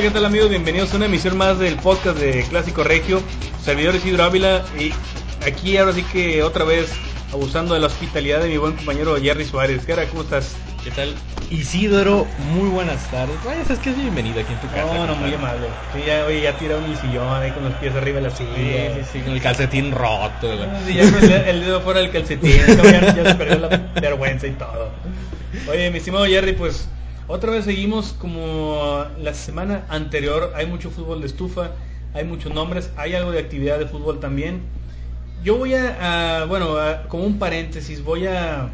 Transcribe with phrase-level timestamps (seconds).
[0.00, 0.48] Hola, ¿qué tal amigos?
[0.48, 3.20] Bienvenidos a una emisión más del podcast de Clásico Regio.
[3.62, 4.92] Servidor Isidro Ávila y
[5.46, 6.90] aquí ahora sí que otra vez
[7.34, 9.84] abusando de la hospitalidad de mi buen compañero Jerry Suárez.
[9.84, 10.56] ¿Qué ¿Cómo estás?
[10.82, 11.14] ¿Qué tal?
[11.50, 13.36] Isidro, muy buenas tardes.
[13.44, 14.86] Vaya, es que es bienvenido aquí en tu casa.
[14.94, 15.66] No, no, muy amable.
[15.94, 18.54] Sí, ya, oye, ya tiraron el sillón ahí con los pies arriba de la silla.
[18.56, 20.50] Sí, sí, sí, con el calcetín roto.
[20.50, 22.50] Ah, sí, ya el, el, dedo fuera del calcetín.
[22.66, 23.68] Ya, ya se perdió la
[24.00, 24.92] vergüenza y todo.
[25.70, 26.88] Oye, mi estimado Jerry, pues
[27.32, 30.52] otra vez seguimos como la semana anterior.
[30.54, 31.72] Hay mucho fútbol de estufa,
[32.14, 34.60] hay muchos nombres, hay algo de actividad de fútbol también.
[35.42, 38.70] Yo voy a, a bueno, a, como un paréntesis, voy a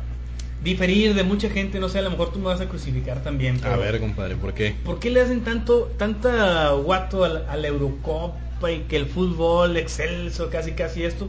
[0.63, 3.61] diferir de mucha gente, no sé, a lo mejor tú me vas a crucificar también.
[3.65, 4.75] a ver, compadre, ¿por qué?
[4.85, 9.07] ¿Por qué le hacen tanto, tanta guato a la, a la Eurocopa y que el
[9.07, 11.29] fútbol excelso, casi casi esto?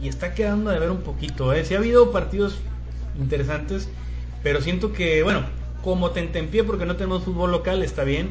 [0.00, 1.64] Y está quedando de ver un poquito, ¿eh?
[1.64, 2.56] Sí ha habido partidos
[3.18, 3.88] interesantes,
[4.42, 5.42] pero siento que, bueno,
[5.82, 8.28] como tentempié porque no tenemos fútbol local, está bien.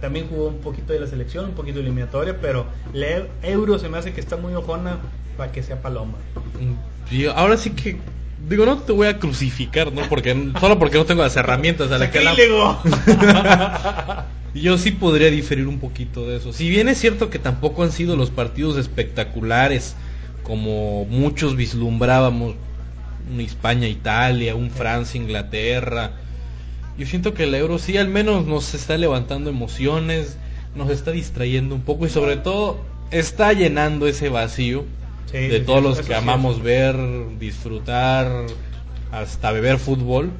[0.00, 3.88] También jugó un poquito de la selección, un poquito de eliminatoria, pero el euro se
[3.88, 4.98] me hace que está muy ojona
[5.36, 6.18] para que sea paloma.
[7.10, 7.96] Y ahora sí que
[8.48, 10.02] digo, no te voy a crucificar, ¿no?
[10.08, 12.34] Porque solo porque no tengo las herramientas a la que la...
[14.54, 16.52] Yo sí podría diferir un poquito de eso.
[16.52, 19.96] Si bien es cierto que tampoco han sido los partidos espectaculares
[20.42, 22.54] como muchos vislumbrábamos,
[23.30, 26.12] un España-Italia, un Francia-Inglaterra,
[26.98, 30.36] yo siento que el euro sí al menos nos está levantando emociones,
[30.74, 32.80] nos está distrayendo un poco y sobre todo
[33.10, 34.84] está llenando ese vacío
[35.30, 36.96] sí, de todos los que amamos ver,
[37.38, 38.46] disfrutar,
[39.12, 40.30] hasta beber fútbol.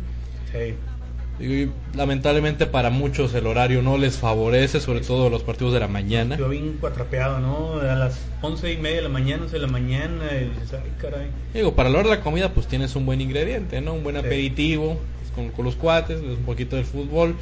[1.39, 5.89] Y lamentablemente para muchos el horario no les favorece, sobre todo los partidos de la
[5.89, 6.37] mañana.
[6.37, 7.81] Yo bien cuatrapeado, ¿no?
[7.81, 10.93] A las once y media de la mañana, once de la mañana, y dices, ay,
[11.01, 11.29] caray.
[11.53, 13.93] Digo, para la hora de la comida pues tienes un buen ingrediente, ¿no?
[13.93, 14.99] Un buen aperitivo
[15.35, 17.37] con, con, los cuates, un poquito del fútbol.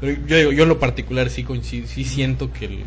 [0.00, 2.78] Pero yo, yo en lo particular sí, sí, sí siento que, el,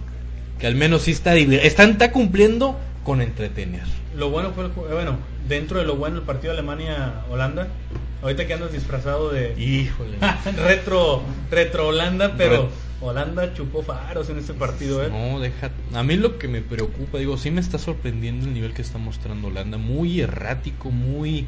[0.59, 3.83] que al menos sí está, está, está cumpliendo con entretener.
[4.17, 7.67] Lo bueno fue, el, bueno, dentro de lo bueno el partido Alemania-Holanda,
[8.25, 9.53] ahorita que andas disfrazado de...
[9.59, 10.17] Híjole.
[10.57, 12.63] retro, retro Holanda, pero...
[12.63, 15.09] Ret Holanda chupó faros en este partido, ¿eh?
[15.09, 15.69] No, deja.
[15.93, 18.97] A mí lo que me preocupa, digo, sí me está sorprendiendo el nivel que está
[18.97, 19.77] mostrando Holanda.
[19.77, 21.45] Muy errático, muy.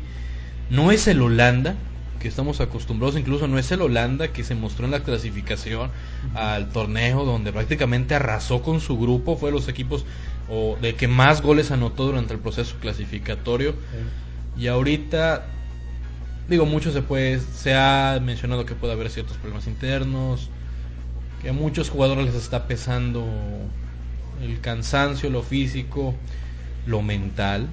[0.70, 1.76] No es el Holanda
[2.20, 6.36] que estamos acostumbrados, incluso no es el Holanda que se mostró en la clasificación uh
[6.36, 6.38] -huh.
[6.38, 10.04] al torneo, donde prácticamente arrasó con su grupo, fue de los equipos
[10.50, 13.76] o de que más goles anotó durante el proceso clasificatorio.
[14.58, 15.46] Y ahorita,
[16.50, 20.50] digo, mucho se puede, se ha mencionado que puede haber ciertos problemas internos,
[21.42, 23.26] que a muchos jugadores les está pesando
[24.42, 26.16] el cansancio, lo físico,
[26.86, 27.68] lo mental,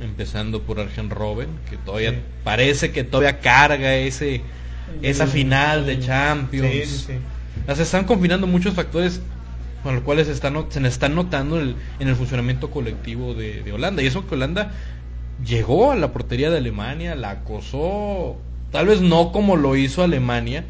[0.00, 2.16] empezando por Argen Robben, que todavía sí.
[2.42, 4.42] parece que todavía carga ese
[5.02, 6.88] esa final de Champions.
[6.88, 7.12] Sí, sí,
[7.66, 9.20] Las están combinando muchos factores
[9.82, 13.72] con los cuales se están, se están notando el, en el funcionamiento colectivo de, de,
[13.72, 14.02] Holanda.
[14.02, 14.72] Y eso que Holanda
[15.44, 18.36] llegó a la portería de Alemania, la acosó,
[18.70, 20.64] tal vez no como lo hizo Alemania,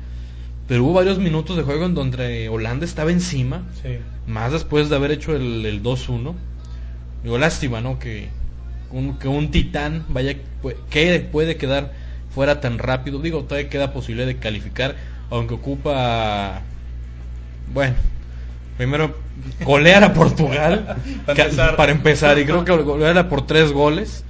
[0.69, 3.99] pero hubo varios minutos de juego en donde Holanda estaba encima, sí.
[4.27, 6.35] más después de haber hecho el, el 2-1.
[7.23, 7.99] Digo, lástima, ¿no?
[7.99, 8.29] Que
[8.91, 10.37] un, que un titán vaya,
[10.91, 11.93] que puede quedar
[12.35, 13.19] fuera tan rápido.
[13.21, 14.97] Digo, todavía queda posibilidad de calificar,
[15.31, 16.63] aunque ocupa,
[17.73, 17.95] bueno,
[18.77, 19.17] primero
[19.65, 20.97] golear a Portugal
[21.27, 21.77] para, empezar.
[21.77, 24.25] para empezar, y creo que golearla por tres goles.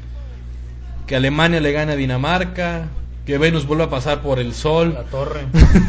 [1.06, 2.88] Que Alemania le gane a Dinamarca,
[3.26, 4.94] que Venus vuelva a pasar por el sol.
[4.94, 5.40] La torre.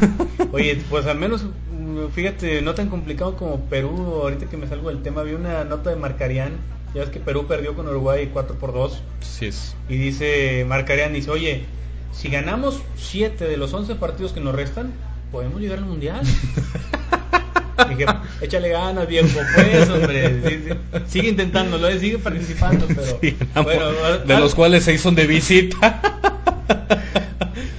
[0.51, 1.45] Oye, pues al menos,
[2.13, 4.19] fíjate, no tan complicado como Perú.
[4.21, 6.53] Ahorita que me salgo del tema, vi una nota de Marcarian.
[6.93, 9.01] Ya ves que Perú perdió con Uruguay 4 por 2.
[9.21, 9.75] Sí es.
[9.89, 11.65] Y dice, Marcarian dice, oye,
[12.13, 14.93] si ganamos 7 de los 11 partidos que nos restan,
[15.31, 16.21] podemos llegar al Mundial.
[17.89, 18.05] Dije,
[18.41, 20.41] échale ganas, viejo, pues, hombre.
[20.47, 20.99] Sí, sí.
[21.07, 21.99] Sigue intentándolo, ¿eh?
[21.99, 23.19] sigue participando, pero.
[23.21, 23.91] Sí, bueno,
[24.25, 26.01] de los cuales seis son de visita.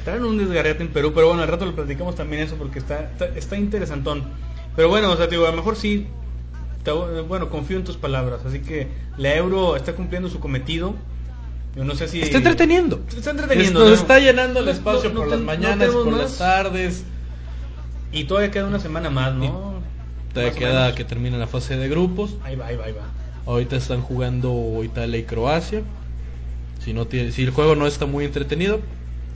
[0.04, 3.10] Traen un desgarrete en Perú, pero bueno, al rato lo platicamos también eso porque está,
[3.10, 4.25] está, está interesantón.
[4.76, 6.06] Pero bueno, o sea, digo, a lo mejor sí.
[6.84, 8.43] Te, bueno, confío en tus palabras.
[8.46, 10.94] Así que la euro está cumpliendo su cometido.
[11.75, 12.22] Yo no sé si.
[12.22, 13.00] Está entreteniendo.
[13.16, 13.81] Está entreteniendo.
[13.81, 13.94] Nos ¿no?
[13.94, 16.20] está llenando el espacio no, no, por las mañanas, por más.
[16.20, 17.04] las tardes.
[18.12, 19.75] Y todavía queda una semana más, ¿no?
[20.36, 22.36] Todavía queda que termine la fase de grupos.
[22.44, 23.04] Ahí va, ahí va, ahí va.
[23.46, 25.82] Ahorita están jugando Italia y Croacia.
[26.84, 28.80] Si, no tiene, si el juego no está muy entretenido,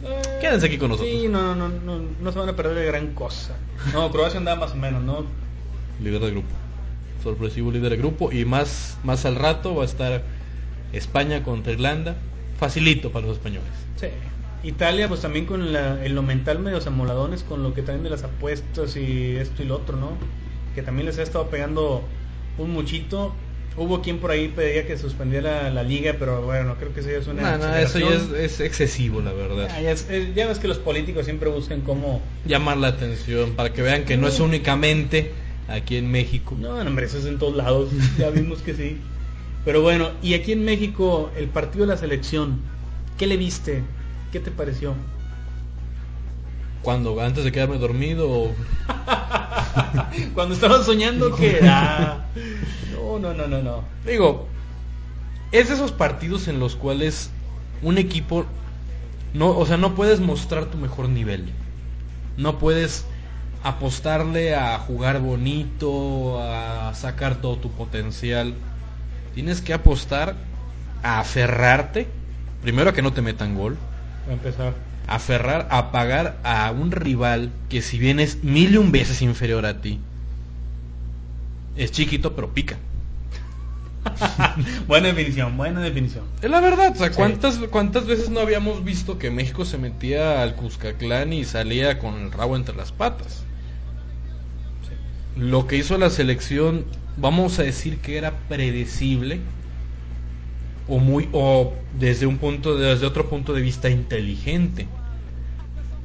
[0.04, 1.10] eh, quédense aquí con nosotros.
[1.10, 3.56] Sí, no, no, no, no se van a perder de gran cosa.
[3.94, 5.24] No, Croacia andaba más o menos, ¿no?
[6.02, 6.48] Líder de grupo.
[7.22, 8.30] Sorpresivo líder de grupo.
[8.30, 10.22] Y más, más al rato va a estar
[10.92, 12.16] España contra Irlanda.
[12.58, 13.70] Facilito para los españoles.
[13.96, 14.08] Sí.
[14.64, 18.10] Italia, pues también con la, en lo mental medio amoladones con lo que traen de
[18.10, 20.10] las apuestas y esto y lo otro, ¿no?
[20.80, 22.02] Que también les ha estado pegando
[22.56, 23.34] un muchito.
[23.76, 27.18] Hubo quien por ahí pedía que suspendiera la liga, pero bueno, creo que eso ya
[27.18, 27.56] es una.
[27.56, 29.68] No, no, eso ya es, es excesivo, la verdad.
[29.68, 32.20] Ya, ya es- ya ves que los políticos siempre buscan cómo.
[32.46, 35.32] Llamar la atención para que vean que no es únicamente
[35.68, 36.56] aquí en México.
[36.58, 37.90] No, no, hombre, eso es en todos lados.
[38.18, 38.96] Ya vimos que sí.
[39.64, 42.60] Pero bueno, y aquí en México, el partido de la selección,
[43.18, 43.82] ¿qué le viste?
[44.32, 44.94] ¿Qué te pareció?
[46.82, 48.54] Cuando antes de quedarme dormido,
[50.34, 51.60] Cuando estaban soñando que.
[51.64, 52.24] ah,
[52.92, 53.84] no, no, no, no, no.
[54.06, 54.46] digo,
[55.52, 57.30] es de esos partidos en los cuales
[57.82, 58.46] un equipo
[59.32, 61.52] no, o sea, no puedes mostrar tu mejor nivel.
[62.36, 63.04] No puedes
[63.62, 68.54] apostarle a jugar bonito, a sacar todo tu potencial.
[69.34, 70.34] Tienes que apostar
[71.02, 72.08] a aferrarte,
[72.62, 73.76] primero a que no te metan gol,
[74.30, 74.74] Para empezar.
[75.08, 79.66] aferrar a pagar a un rival que si bien es mil y un veces inferior
[79.66, 79.98] a ti,
[81.74, 82.78] es chiquito pero pica.
[84.86, 86.24] buena definición, buena definición.
[86.40, 87.14] Es la verdad, o sea, Sí.
[87.16, 92.14] ¿cuántas, ¿cuántas veces no habíamos visto que México se metía al Cuscatlán y salía con
[92.14, 93.46] el rabo entre las patas?
[95.36, 96.86] Lo que hizo la selección,
[97.16, 99.40] vamos a decir que era predecible
[100.88, 104.86] o muy o desde un punto desde otro punto de vista inteligente.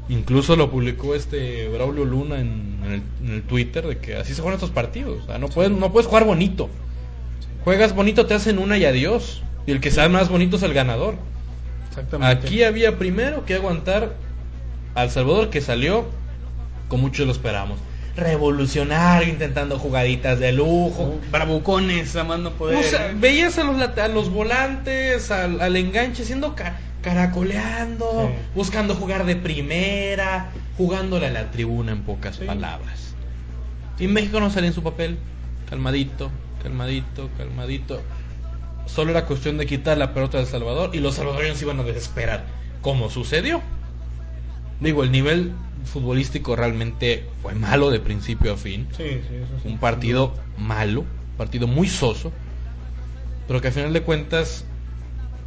[0.07, 4.35] Incluso lo publicó este Braulio Luna en, en el, en el Twitter de que así
[4.35, 6.69] se juegan estos partidos, o sea, no puedes no puedes jugar bonito.
[7.63, 9.41] Juegas bonito, te hacen una y adiós.
[9.65, 11.15] Y el que sea más bonito es el ganador.
[11.89, 12.45] Exactamente.
[12.47, 14.13] Aquí había primero que aguantar
[14.93, 16.05] al Salvador que salió,
[16.87, 17.79] con muchos lo esperamos.
[18.15, 21.19] Revolucionario, intentando jugaditas de lujo.
[21.31, 22.77] Bravucones, amando poder.
[22.77, 28.29] O sea, veías a los, late- a los volantes, al, al enganche, siendo ca- caracoleando,
[28.31, 28.39] Sí.
[28.55, 32.45] buscando jugar de primera, jugándole a la tribuna en pocas Sí.
[32.45, 33.15] palabras.
[33.99, 35.17] Y México no salía en su papel,
[35.69, 36.31] calmadito,
[36.63, 38.01] calmadito, calmadito.
[38.85, 42.45] Solo era cuestión de quitar la pelota del Salvador y los salvadoreños iban a desesperar,
[42.81, 43.61] como sucedió.
[44.79, 45.53] Digo, el nivel
[45.85, 49.67] futbolístico realmente fue malo de principio a fin Sí, sí, eso sí.
[49.69, 52.31] un partido malo, un partido muy soso,
[53.47, 54.65] pero que al final de cuentas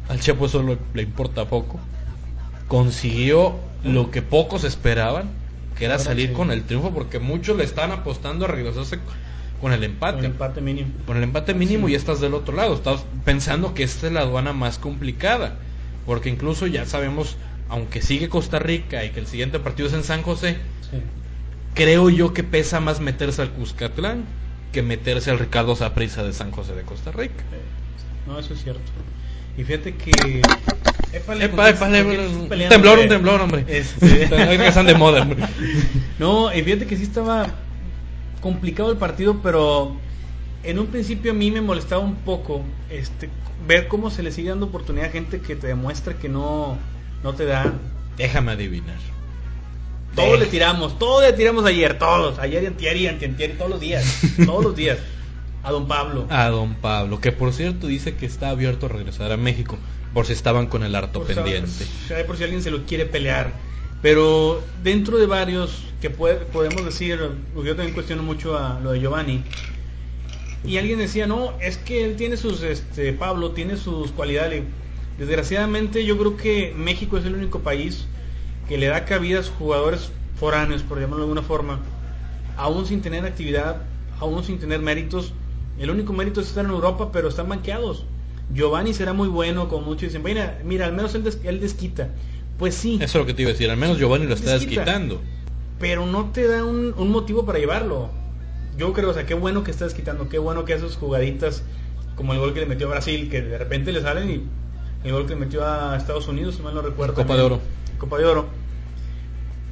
[0.07, 1.79] al Chepo eso lo- le importa poco.
[2.67, 5.29] Consiguió lo que pocos esperaban,
[5.77, 8.99] que era Ahora salir con el triunfo, porque muchos le están apostando a regresarse
[9.61, 10.19] con el empate.
[10.19, 10.89] Un empate mínimo.
[11.05, 11.93] Con el empate mínimo Sí.
[11.93, 12.73] y estás del otro lado.
[12.73, 15.55] Estás pensando que esta es la aduana más complicada.
[16.05, 17.37] Porque incluso ya sabemos,
[17.69, 20.57] aunque sigue Costa Rica y que el siguiente partido es en San José,
[20.89, 20.97] Sí.
[21.75, 24.23] creo yo que pesa más meterse al Cuscatlán
[24.71, 27.43] que meterse al Ricardo Saprissa de San José de Costa Rica.
[28.27, 28.81] No, eso es cierto.
[29.57, 30.41] Y fíjate que.
[31.11, 33.65] Épale, Epa, ¿con quién- epa, con epa, quién estás un peleando, temblor, un temblor, hombre.
[33.67, 34.23] Este-
[34.67, 35.43] están de moda, hombre.
[36.19, 37.47] No, y fíjate que sí estaba
[38.41, 39.95] complicado el partido, pero
[40.63, 43.29] en un principio a mí me molestaba un poco este
[43.67, 46.77] ver cómo se le sigue dando oportunidad a gente que te demuestra que no,
[47.23, 47.73] no te da.
[48.17, 48.97] Déjame adivinar.
[50.15, 50.37] Todo Deja.
[50.39, 54.21] le tiramos, todo le tiramos ayer, todos, ayer y antier y antier, todos los días,
[54.45, 54.97] todos los días.
[55.63, 56.25] A don Pablo.
[56.29, 59.77] A don Pablo, que por cierto dice que está abierto a regresar a México,
[60.13, 61.85] por si estaban con el harto Por pendiente.
[62.25, 63.51] por si alguien se lo quiere pelear.
[64.01, 67.19] Pero dentro de varios que puede- podemos decir,
[67.53, 69.43] porque yo también cuestiono mucho a lo de Giovanni.
[70.65, 74.63] Y alguien decía, no, es que él tiene sus, este, Pablo tiene sus cualidades.
[75.19, 78.05] Desgraciadamente yo creo que México es el único país
[78.67, 81.79] que le da cabida a sus jugadores foráneos, por llamarlo de alguna forma,
[82.55, 83.81] aún sin tener actividad,
[84.19, 85.33] aún sin tener méritos.
[85.77, 88.05] El único mérito es estar en Europa, pero están banqueados.
[88.53, 92.09] Giovanni será muy bueno, como muchos dicen, mira, mira al menos él, des- él desquita.
[92.57, 94.51] Pues sí, Eso es lo que te iba a decir, al menos Giovanni lo está
[94.53, 94.81] Desquita.
[94.81, 95.21] desquitando.
[95.79, 98.09] pero no te da un, un motivo para llevarlo.
[98.77, 101.63] Yo creo, o sea, qué bueno que está desquitando, qué bueno que esas jugaditas,
[102.15, 104.41] como el gol que le metió a Brasil, que de repente le salen y
[105.03, 107.13] el gol que metió a Estados Unidos, si mal no recuerdo.
[107.13, 107.49] Copa también.
[107.49, 107.61] de Oro.
[107.97, 108.47] Copa de Oro.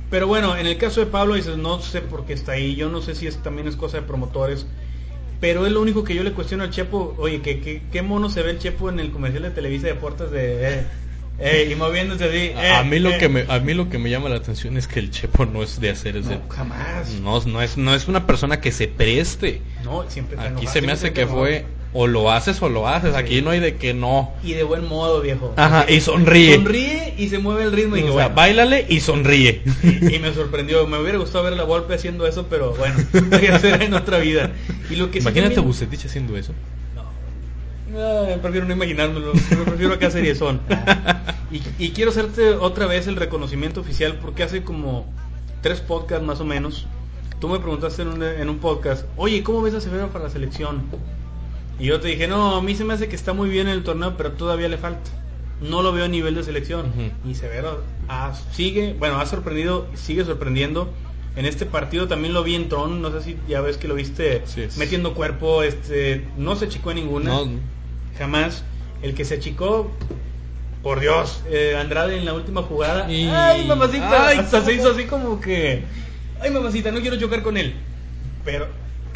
[0.09, 2.89] Pero bueno, en el caso de Pablo, dices, no sé por qué está ahí, yo
[2.89, 4.65] no sé si es, también es cosa de promotores,
[5.41, 8.29] pero es lo único que yo le cuestiono al Chepo, oye, ¿qué, qué, qué mono
[8.29, 10.79] se ve el Chepo en el comercial de Televisa de Deportes de...
[10.79, 10.83] Eh,
[11.39, 12.37] eh, y moviéndose así.
[12.37, 13.17] eh, a, mí lo eh.
[13.19, 15.61] que me, a mí lo que me llama la atención es que el Chepo no
[15.61, 16.35] es de hacer ese.
[16.35, 17.11] No, jamás.
[17.21, 19.61] No, no es, no es una persona que se preste.
[19.83, 21.41] No, siempre Aquí enojado, se me hace que enojado.
[21.41, 23.15] fue o lo haces o lo haces.
[23.15, 23.41] Aquí Sí.
[23.41, 24.31] no hay de que no.
[24.43, 25.53] Y de buen modo, viejo.
[25.57, 26.55] Ajá, y sonríe.
[26.55, 27.97] Sonríe y se mueve el ritmo.
[27.97, 29.61] Y, O sea, bueno, bailale y sonríe.
[29.83, 30.85] y me sorprendió.
[30.87, 32.95] Me hubiera gustado ver la golpe haciendo eso, pero bueno,
[33.31, 34.51] voy a hacer en otra vida.
[34.89, 36.53] Y lo que sí Imagínate a también- Bucetich haciendo eso.
[37.91, 39.31] No, prefiero no imaginármelo.
[39.65, 40.61] Prefiero acá seriezón.
[41.49, 45.05] Y, y quiero hacerte otra vez el reconocimiento oficial porque hace como
[45.61, 46.87] tres podcasts más o menos
[47.39, 50.29] tú me preguntaste en un, en un podcast, oye, ¿cómo ves a Severo para la
[50.29, 50.81] selección?
[51.79, 53.73] Y yo te dije, no, a mí se me hace que está muy bien en
[53.73, 55.11] el torneo, pero todavía le falta.
[55.61, 56.91] No lo veo a nivel de selección.
[57.25, 60.91] Y Severo ah, sigue, bueno, ha sorprendido, sigue sorprendiendo.
[61.35, 63.93] En este partido también lo vi en Tron, no sé si ya ves que lo
[63.93, 64.41] viste
[64.77, 67.47] metiendo cuerpo, este, no se achicó en ninguna, No,
[68.17, 68.63] jamás.
[69.03, 69.91] El que se achicó,
[70.81, 74.89] por Dios, eh, Andrade en la última jugada, Y- ay mamacita, Ay, hasta se hizo
[74.89, 75.83] así como que,
[76.41, 77.75] ay mamacita, no quiero chocar con él.
[78.43, 78.67] Pero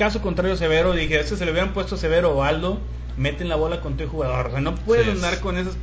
[0.01, 2.79] caso contrario Severo, dije, este se le hubieran puesto Severo o Aldo,
[3.17, 5.75] meten la bola con tu jugador, o sea, no puedes Sí, andar con esas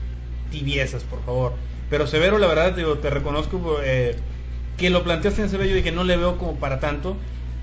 [0.50, 1.52] tibiezas, por favor.
[1.88, 4.16] Pero Severo, la verdad, digo, te reconozco eh,
[4.76, 7.16] que lo planteaste en Severo, yo dije, no le veo como para tanto,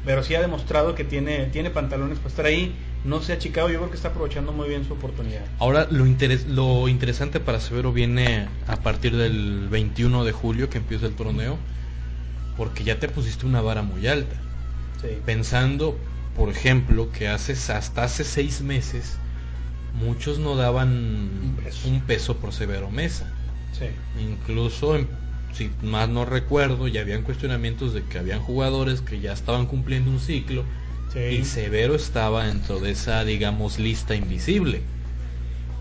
[0.06, 3.70] pero sí ha demostrado que tiene, tiene pantalones para estar ahí, no se ha achicado,
[3.70, 5.42] yo creo que está aprovechando muy bien su oportunidad.
[5.60, 10.78] Ahora lo, interes- lo interesante para Severo viene a partir del 21 de julio que
[10.78, 11.58] empieza el torneo,
[12.56, 14.36] porque ya te pusiste una vara muy alta.
[15.02, 15.10] Sí.
[15.26, 15.98] Pensando,
[16.36, 19.18] por ejemplo, que haces hasta hace seis meses
[19.94, 21.88] muchos no daban Un peso.
[21.88, 23.26] un peso por Severo Mesa.
[23.72, 23.86] Sí.
[24.22, 24.98] Incluso,
[25.54, 30.12] si más no recuerdo, ya habían cuestionamientos de que habían jugadores que ya estaban cumpliendo
[30.12, 30.64] un ciclo
[31.14, 31.20] Sí.
[31.20, 34.82] y Severo estaba dentro de esa, digamos, lista invisible.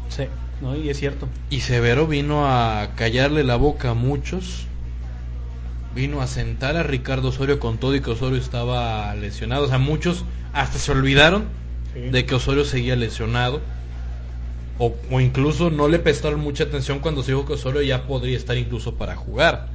[0.08, 0.24] Sí,
[0.62, 1.28] no, y es cierto.
[1.50, 4.66] Y Severo vino a callarle la boca a muchos.
[5.94, 9.64] Vino a sentar a Ricardo Osorio con todo y que Osorio estaba lesionado.
[9.64, 11.44] O sea, muchos hasta se olvidaron
[11.94, 12.00] Sí.
[12.10, 13.60] de que Osorio seguía lesionado.
[14.78, 18.36] O, o incluso no le prestaron mucha atención cuando se dijo que Osorio ya podría
[18.36, 19.68] estar incluso para jugar.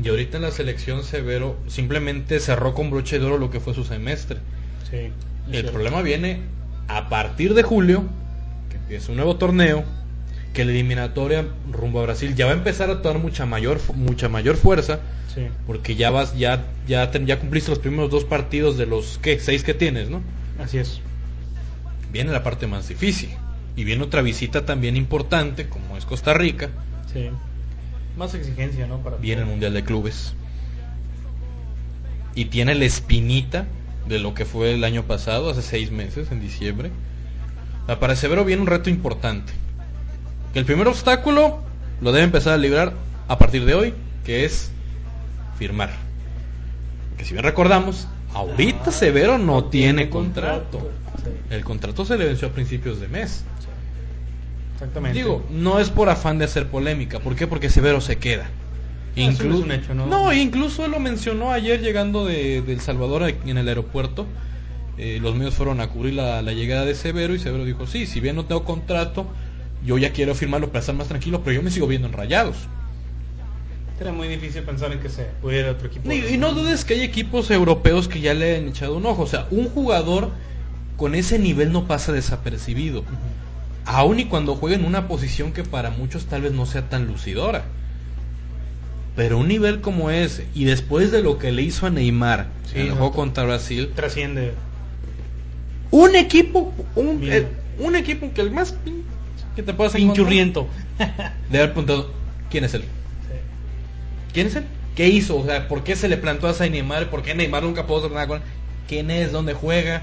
[0.00, 3.74] Y ahorita en la selección Severo simplemente cerró con broche de oro lo que fue
[3.74, 4.38] su semestre.
[4.88, 4.96] Sí,
[5.46, 5.72] El cierto.
[5.72, 6.42] problema viene
[6.86, 8.04] a partir de julio,
[8.70, 9.82] que empieza un nuevo torneo,
[10.52, 14.28] que la eliminatoria rumbo a Brasil ya va a empezar a tomar mucha mayor mucha
[14.28, 15.00] mayor fuerza,
[15.34, 19.18] Sí, porque ya vas ya ya ten- ya cumpliste los primeros dos partidos de los
[19.18, 20.22] que seis que tienes, ¿no?
[20.62, 21.00] así es.
[22.10, 23.28] Viene la parte más difícil
[23.76, 26.70] y viene otra visita también importante como es Costa Rica,
[27.12, 27.28] Sí.
[28.16, 28.98] Más exigencia, ¿no?
[28.98, 30.34] Para viene el Mundial de Clubes
[32.34, 33.66] y tiene la espinita
[34.08, 36.90] de lo que fue el año pasado, hace seis meses, en diciembre.
[38.00, 39.52] Para Severo viene un reto importante.
[40.52, 41.58] Que el primer obstáculo
[42.00, 42.92] lo debe empezar a librar
[43.28, 44.70] a partir de hoy, que es
[45.58, 45.90] firmar.
[47.16, 50.90] Que si bien recordamos, ahorita Ah, Severo no tiene contrato.
[51.50, 53.44] El contrato se le venció a principios de mes.
[54.74, 55.18] exactamente.
[55.18, 57.18] Digo, no es por afán de hacer polémica.
[57.20, 57.46] ¿Por qué?
[57.46, 58.46] Porque Severo se queda.
[59.16, 60.32] eso no hecho, ¿no?
[60.32, 64.26] incluso lo mencionó ayer llegando de, de El Salvador en el aeropuerto.
[64.96, 68.06] Eh, los medios fueron a cubrir la, la llegada de Severo y Severo dijo, sí,
[68.06, 69.26] si bien no tengo contrato,
[69.84, 72.56] yo ya quiero firmarlo para estar más tranquilo, pero yo me sigo viendo en rayados.
[74.00, 76.10] Era muy difícil pensar en que se pudiera otro equipo.
[76.12, 79.22] Y, y no dudes que hay equipos europeos que ya le han echado un ojo.
[79.22, 80.30] O sea, un jugador
[80.96, 83.00] con ese nivel no pasa desapercibido.
[83.00, 83.08] Ujú.
[83.86, 87.06] Aun y cuando juega en una posición que para muchos tal vez no sea tan
[87.06, 87.64] lucidora.
[89.16, 92.78] Pero un nivel como ese, y después de lo que le hizo a Neymar Sí,
[92.78, 94.52] en el juego contra Brasil, Trasciende.
[95.90, 97.32] un equipo, un, Bien.
[97.32, 97.48] eh,
[97.80, 98.76] un equipo que el más
[99.58, 100.68] que te puedas Pinchurriento.
[101.50, 102.12] de haber preguntado,
[102.48, 102.84] ¿quién es él?
[104.32, 104.64] ¿Quién es él?
[104.94, 105.36] ¿Qué hizo?
[105.36, 107.10] O sea, ¿por qué se le plantó a Neymar?
[107.10, 108.44] ¿Por qué Neymar nunca pudo hacer nada con él?
[108.86, 109.32] ¿Quién es?
[109.32, 110.02] ¿Dónde juega?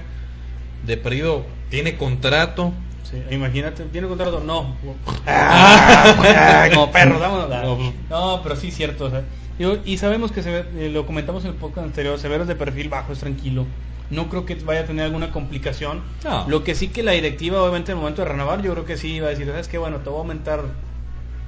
[0.86, 2.74] De perdido, ¿tiene contrato?
[3.10, 4.40] Sí, imagínate, ¿tiene contrato?
[4.44, 4.76] No.
[5.26, 7.48] Ah, como perro, vámonos.
[7.48, 9.06] No, No, pero sí, cierto.
[9.06, 9.22] o sea,
[9.58, 12.56] digo, y sabemos que se, eh, lo comentamos en el podcast anterior, Severo es de
[12.56, 13.64] perfil bajo, es tranquilo.
[14.10, 16.02] No creo que vaya a tener alguna complicación.
[16.24, 16.48] No.
[16.48, 18.96] Lo que sí que la directiva, obviamente, en el momento de renovar, yo creo que
[18.96, 19.78] sí va a decir, ¿sabes qué?
[19.78, 20.62] Bueno, te voy a aumentar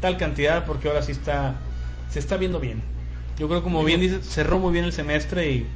[0.01, 1.55] tal cantidad porque ahora sí está,
[2.11, 2.83] se está viendo bien.
[3.39, 5.67] Yo creo, como bien dices, cerró muy bien el semestre y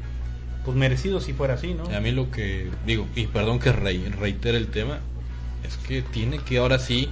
[0.64, 1.84] pues merecido si fuera así, ¿no?
[1.94, 4.98] A mí lo que digo, y perdón que re- reitere el tema,
[5.66, 7.08] es que tiene que ahora sí,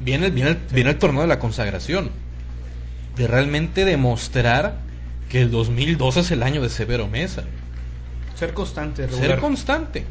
[0.00, 2.10] viene, viene, el, viene el torneo de la consagración,
[3.16, 4.76] de realmente demostrar
[5.28, 7.44] que el 2012 es el año de Severo Mesa,
[8.38, 10.04] Ser constante, ser constante.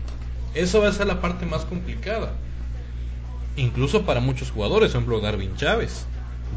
[0.54, 2.32] Eso va a ser la parte más complicada.
[3.56, 6.06] Incluso para muchos jugadores, por ejemplo Darwin Chávez.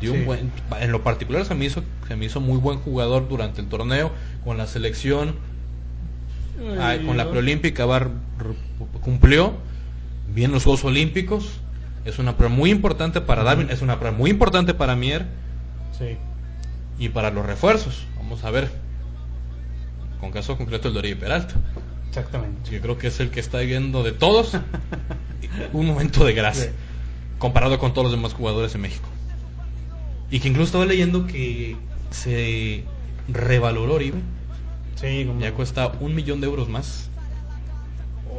[0.01, 0.19] Dio Sí.
[0.19, 3.61] un buen, en lo particular se me hizo se me hizo muy buen jugador durante
[3.61, 4.11] el torneo
[4.45, 5.35] con la selección
[6.79, 8.11] Ah, con la preolímpica va, r-
[9.03, 9.55] cumplió
[10.35, 11.53] bien los Juegos Olímpicos.
[12.05, 15.25] Es una prueba muy importante para Darwin, es una prueba muy importante para Mier
[15.99, 16.17] Sí.
[16.99, 18.05] y para los refuerzos.
[18.19, 18.71] Vamos a ver.
[20.21, 21.55] Con caso concreto el Doria Peralta.
[22.09, 22.71] Exactamente.
[22.71, 24.53] Yo creo que es el que está viendo de todos
[25.73, 26.73] un momento de gracia
[27.39, 29.09] comparado con todos los demás jugadores en México.
[30.31, 31.77] Y que incluso estaba leyendo que
[32.11, 32.85] se
[33.29, 34.19] revaloró Oribe
[35.01, 35.41] Sí, como...
[35.41, 37.10] Ya cuesta un millón de euros más.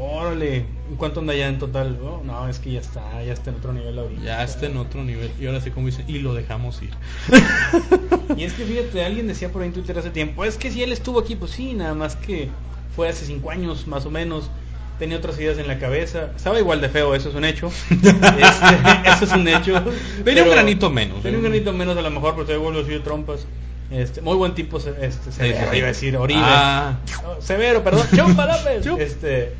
[0.04, 2.00] Órale, ¿en cuánto anda ya en total?
[2.04, 4.24] Oh, no, es que ya está, ya está en otro nivel ahorita.
[4.24, 5.32] Ya está en otro nivel.
[5.40, 6.90] Y ahora sí, como dicen, y lo dejamos ir.
[8.36, 10.82] y es que fíjate, alguien decía por ahí en Twitter hace tiempo, es que si
[10.82, 12.50] él estuvo aquí, pues sí, nada más que
[12.96, 14.50] fue hace cinco años más o menos.
[14.98, 16.32] Tenía otras ideas en la cabeza.
[16.36, 17.72] Estaba igual de feo, eso es un hecho.
[17.92, 19.84] Este, eso es un hecho.
[20.24, 21.22] Tenía un granito menos.
[21.22, 21.50] Tenía un ¿eh?
[21.50, 23.46] granito menos a lo mejor, pero todavía vuelvo a decir trompas.
[23.92, 25.78] Este, muy buen tipo, este, severo, sí, sí.
[25.78, 26.40] iba a decir Oribe.
[26.42, 26.98] Ah.
[27.24, 28.08] No, severo, perdón.
[28.16, 28.86] Chupa López.
[29.00, 29.54] Este,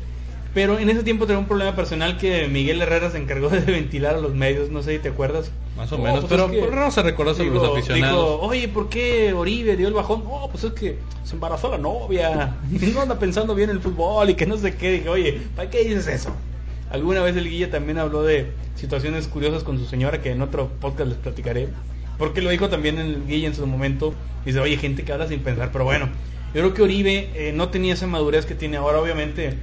[0.54, 4.16] pero en ese tiempo tenía un problema personal que Miguel Herrera se encargó de ventilar
[4.16, 5.50] a los medios, no sé si te acuerdas.
[5.76, 8.16] Más o No, menos, pues pero es que- no se recuerda sobre Dijo- los aficionados.
[8.34, 10.22] dijo, Oye, ¿por qué Oribe dio el bajón?
[10.24, 12.56] No, pues es que se embarazó la novia.
[12.70, 14.92] Y no anda pensando bien en el fútbol y que no sé qué.
[14.92, 16.30] Dije, oye, ¿para qué dices eso?
[16.90, 20.68] Alguna vez el Guilla también habló de situaciones curiosas con su señora que en otro
[20.80, 21.68] podcast les platicaré.
[22.18, 24.12] Porque lo dijo también el Guilla en su momento.
[24.44, 25.70] Dice, oye, gente que habla sin pensar.
[25.72, 26.10] Pero bueno,
[26.54, 29.00] yo creo que Oribe eh, no tenía esa madurez que tiene ahora.
[29.00, 29.54] Obviamente,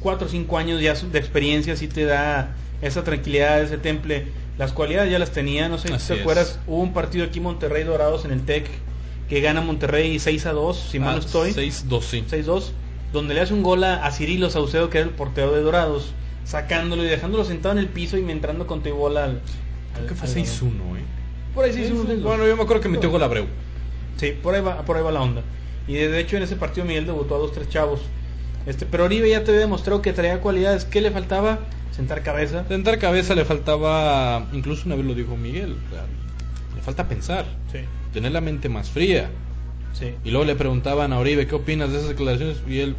[0.00, 4.26] cuatro o cinco años ya de experiencia sí te da esa tranquilidad, ese temple.
[4.58, 6.20] Las cualidades ya las tenía, no sé si Así te es.
[6.20, 8.66] acuerdas, hubo un partido aquí Monterrey Dorados en el TEC
[9.28, 11.52] que gana Monterrey 6 a 2, si mal no estoy.
[11.52, 12.24] 6-2, sí.
[12.28, 12.64] 6-2,
[13.12, 16.12] donde le hace un gol a, Cirilo Saucedo, que era el portero de Dorados,
[16.44, 19.40] sacándolo y dejándolo sentado en el piso y entrando con tu bola al.
[19.94, 21.02] Creo que fue al- 6-1, ¿eh?
[21.54, 22.20] Por ahí 6-1.
[22.22, 23.46] Bueno, yo me acuerdo que metió gol Abreu.
[24.18, 25.42] Sí, por ahí va, por ahí va la onda.
[25.88, 28.00] Y de hecho en ese partido Miguel debutó a dos, tres chavos.
[28.66, 30.84] Este, pero Oribe ya te había demostrado que traía cualidades.
[30.84, 31.60] ¿Qué le faltaba?
[31.94, 32.64] Sentar cabeza.
[32.68, 35.76] Sentar cabeza le faltaba, incluso una vez lo dijo Miguel,
[36.74, 37.78] le falta pensar, Sí,
[38.14, 39.28] tener la mente más fría.
[39.92, 40.14] sí.
[40.24, 42.56] Y luego le preguntaban a Oribe, ¿qué opinas de esas declaraciones?
[42.66, 42.96] Y él,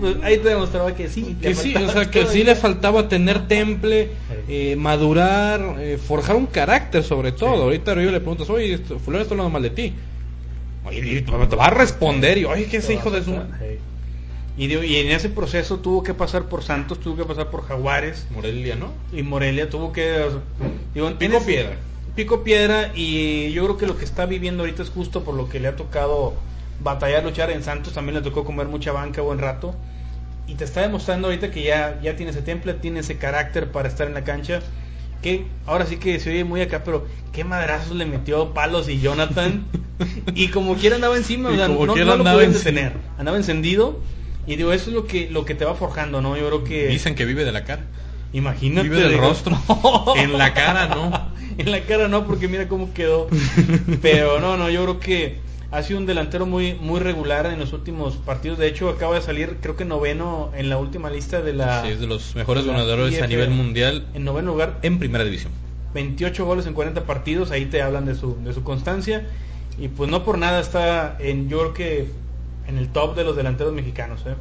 [0.00, 1.36] Pues ahí te demostraba que sí.
[1.40, 4.10] que sí, o sea, que sí le faltaba tener temple,
[4.48, 7.56] eh, madurar, eh, forjar un carácter sobre todo.
[7.56, 7.62] Sí.
[7.62, 9.92] Ahorita Oribe le preguntas, oye, esto, fulano está hablando mal de ti.
[10.84, 13.30] Oye, y te va a responder y, oye, ¿qué ese hijo de su...
[13.32, 13.78] ma-?" Sí.
[14.56, 17.62] Y, de- y en ese proceso tuvo que pasar por Santos, tuvo que pasar por
[17.66, 18.92] Jaguares Morelia, ¿no?
[19.12, 20.26] y Morelia tuvo que
[20.94, 21.76] digo, Pico ese- piedra.
[22.14, 25.48] pico piedra y yo creo que lo que está viviendo ahorita es justo por lo
[25.48, 26.34] que le ha tocado
[26.80, 29.74] batallar luchar en Santos también le tocó comer mucha banca buen rato
[30.46, 33.88] y te está demostrando ahorita que ya ya tiene ese temple tiene ese carácter para
[33.88, 34.60] estar en la cancha
[35.22, 39.00] que ahora sí que se oye muy acá pero qué madrazos le metió palos y
[39.00, 39.64] Jonathan
[40.34, 42.58] y como quiera andaba encima o sea, no, no lo encima.
[42.58, 44.00] detener andaba encendido
[44.46, 46.88] y digo eso es lo que lo que te va forjando no yo creo que
[46.88, 47.84] Dicen que vive de la cara.
[48.32, 48.88] Imagínate.
[48.88, 49.22] Vive del digo.
[49.22, 49.58] rostro.
[50.16, 51.28] en la cara, ¿no?
[51.58, 53.28] en la cara no, porque mira cómo quedó.
[54.00, 55.38] Pero no, no, yo creo que
[55.72, 58.58] ha sido un delantero muy muy regular en los últimos partidos.
[58.58, 61.82] De hecho, acaba de salir, creo que noveno en la última lista de la.
[61.82, 65.50] Sí, es de los mejores ganadores a nivel mundial En noveno lugar, en primera división.
[65.94, 67.50] 28 goles en 40 partidos.
[67.50, 69.26] Ahí te hablan de su, de su constancia.
[69.78, 72.08] Y pues no por nada está en, yo creo que
[72.68, 74.20] en el top de los delanteros mexicanos.
[74.26, 74.34] ¿eh?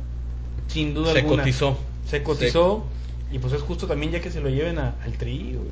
[0.68, 1.44] Sin duda Se alguna.
[1.44, 1.78] cotizó.
[2.06, 2.86] Se cotizó.
[3.32, 5.54] Y pues es justo también ya que se lo lleven a- al tri.
[5.56, 5.70] güey.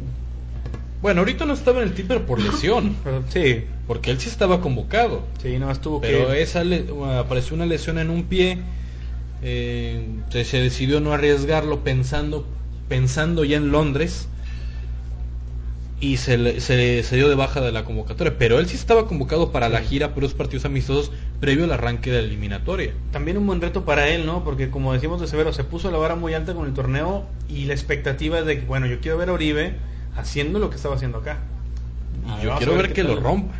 [1.01, 4.59] Bueno, ahorita no estaba en el Tipper por lesión, Pero, sí, porque él sí estaba
[4.61, 5.23] convocado.
[5.41, 6.41] sí, no estuvo Pero que.
[6.41, 6.85] esa le-
[7.17, 8.57] apareció una lesión en un pie.
[9.41, 12.45] eh, se, se decidió no arriesgarlo pensando
[12.89, 14.27] pensando ya en Londres
[16.01, 18.35] y se, le- se, se dio de baja de la convocatoria.
[18.37, 22.09] Pero él sí estaba convocado para la gira por los partidos amistosos previo al arranque
[22.11, 22.93] de la eliminatoria.
[23.11, 24.43] También un buen reto para él, ¿no?
[24.43, 27.65] Porque como decimos de Severo, se puso la vara muy alta con el torneo y
[27.65, 29.75] la expectativa es de que, bueno, yo quiero ver a Oribe
[30.15, 31.37] haciendo lo que estaba haciendo acá.
[32.25, 33.53] Y A ver, yo quiero ver que lo rompa.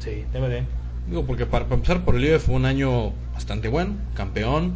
[0.00, 0.62] Sí, DVD.
[1.08, 4.74] Digo, porque para, para empezar por el IBE fue un año bastante bueno, campeón,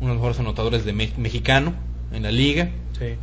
[0.00, 1.72] uno de los mejores anotadores de me- mexicano
[2.12, 3.14] en la liga, Sí.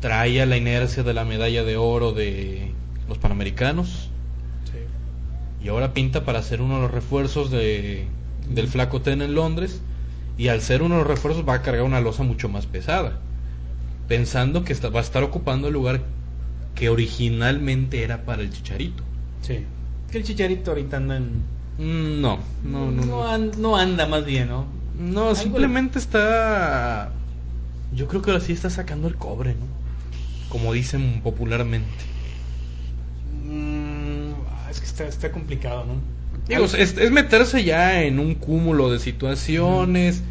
[0.00, 2.72] traía la inercia de la medalla de oro de
[3.08, 4.08] los Panamericanos
[4.64, 4.78] Sí.
[5.64, 8.06] y ahora pinta para ser uno de los refuerzos de,
[8.48, 9.80] del Flaco Ten en Londres
[10.38, 13.20] y al ser uno de los refuerzos va a cargar una losa mucho más pesada,
[14.08, 16.02] pensando que está- va a estar ocupando el lugar
[16.74, 19.02] que originalmente era para el Chicharito.
[19.42, 19.64] Sí.
[20.10, 21.42] Que el chicharito ahorita anda en.
[21.78, 23.26] Mm, No, no, no, no.
[23.28, 24.66] an- no anda más bien, ¿no?
[24.98, 27.12] No, simplemente está.
[27.94, 29.66] Yo creo que ahora sí está sacando el cobre, ¿no?
[30.50, 31.88] Como dicen popularmente.
[33.46, 34.32] Mm,
[34.70, 35.94] es que está, está complicado, ¿no?
[36.48, 40.22] Digo, Algo- es, es meterse ya en un cúmulo de situaciones.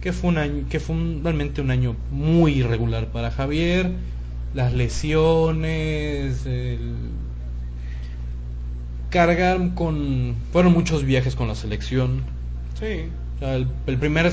[0.00, 3.92] Que fue un año, que fue un- realmente un año muy irregular para Javier.
[4.54, 6.94] Las lesiones, el
[9.10, 10.34] cargar con.
[10.52, 12.22] Fueron muchos viajes con la selección.
[12.78, 13.08] Sí.
[13.36, 14.32] O sea, el, el primer,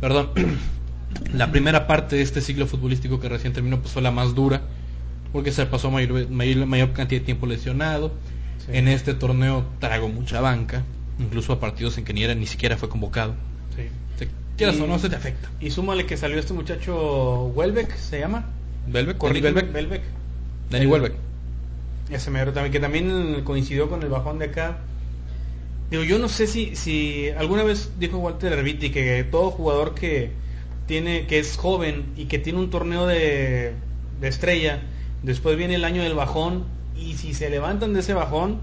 [0.00, 0.30] perdón,
[1.34, 4.62] la primera parte de este ciclo futbolístico que recién terminó pues fue la más dura,
[5.32, 8.12] porque se pasó mayor, mayor, mayor cantidad de tiempo lesionado.
[8.66, 8.72] Sí.
[8.76, 10.82] En este torneo trago mucha banca,
[11.18, 13.34] incluso a partidos en que ni era ni siquiera fue convocado.
[13.76, 13.84] Sí.
[14.56, 15.48] Quieras Y- o no, se te afecta.
[15.60, 18.46] Y súmale que salió este muchacho Welbeck, ¿se llama?
[18.92, 20.02] Welbeck, Welbeck, Welbeck.
[20.70, 21.14] Danny El- Welbeck.
[22.10, 24.78] Ese mero también, que también coincidió con el bajón de acá.
[25.90, 30.32] Digo, yo no sé si, si alguna vez dijo Walter Herbiti que todo jugador que
[30.86, 33.74] tiene, que es joven y que tiene un torneo de,
[34.20, 34.80] de estrella,
[35.22, 36.64] después viene el año del bajón
[36.96, 38.60] y si se levantan de ese bajón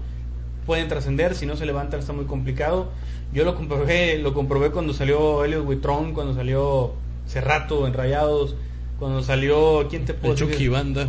[0.68, 2.90] pueden trascender, si no se levantan está muy complicado.
[3.32, 6.92] Yo lo comprobé, lo comprobé cuando salió Elliot Buitrón, cuando salió
[7.26, 8.54] Cerrato en Rayados,
[8.98, 10.50] cuando salió quién te puedo decir?
[10.50, 11.08] Chucky Banda.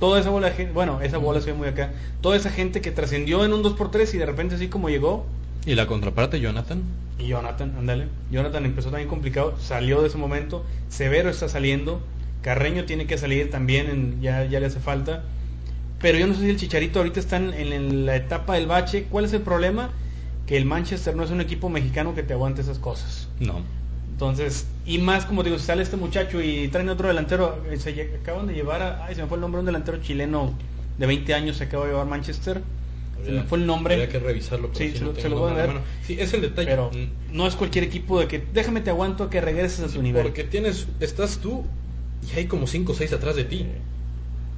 [0.00, 2.80] toda esa bola de gente, bueno, esa bola se ve muy acá, toda esa gente
[2.80, 5.24] que trascendió en un 2x3 y de repente así como llegó,
[5.66, 6.82] Y la contraparte, Jonathan.
[7.18, 12.00] y Jonathan, ándale, Jonathan empezó también complicado, salió de ese momento, Severo está saliendo,
[12.42, 15.22] Carreño tiene que salir también, en- ya, ya le hace falta,
[16.00, 19.06] pero yo no sé si el Chicharito ahorita está en, en la etapa del bache,
[19.10, 19.90] ¿cuál es el problema?
[20.46, 23.28] Que el Manchester no es un equipo mexicano que te aguante esas cosas.
[23.38, 23.60] No.
[24.10, 27.90] Entonces, y más como digo, si sale este muchacho y traen otro delantero, eh, se
[28.20, 30.52] acaban de llevar a, ay, se me fue el nombre, un delantero chileno
[30.98, 32.60] de 20 años se acaba de llevar Manchester.
[33.24, 33.94] Se me fue el nombre.
[33.94, 34.68] Habría que revisarlo.
[34.68, 35.70] pero Sí, si se no lo- se voy a ver.
[36.06, 36.68] Sí, es el detalle.
[36.70, 39.88] Pero Mm, no es cualquier equipo de que déjame te aguanto a que regreses a
[39.94, 40.22] tu nivel.
[40.22, 41.64] Porque tienes, estás tú
[42.34, 43.66] y hay como 5 o 6 atrás de ti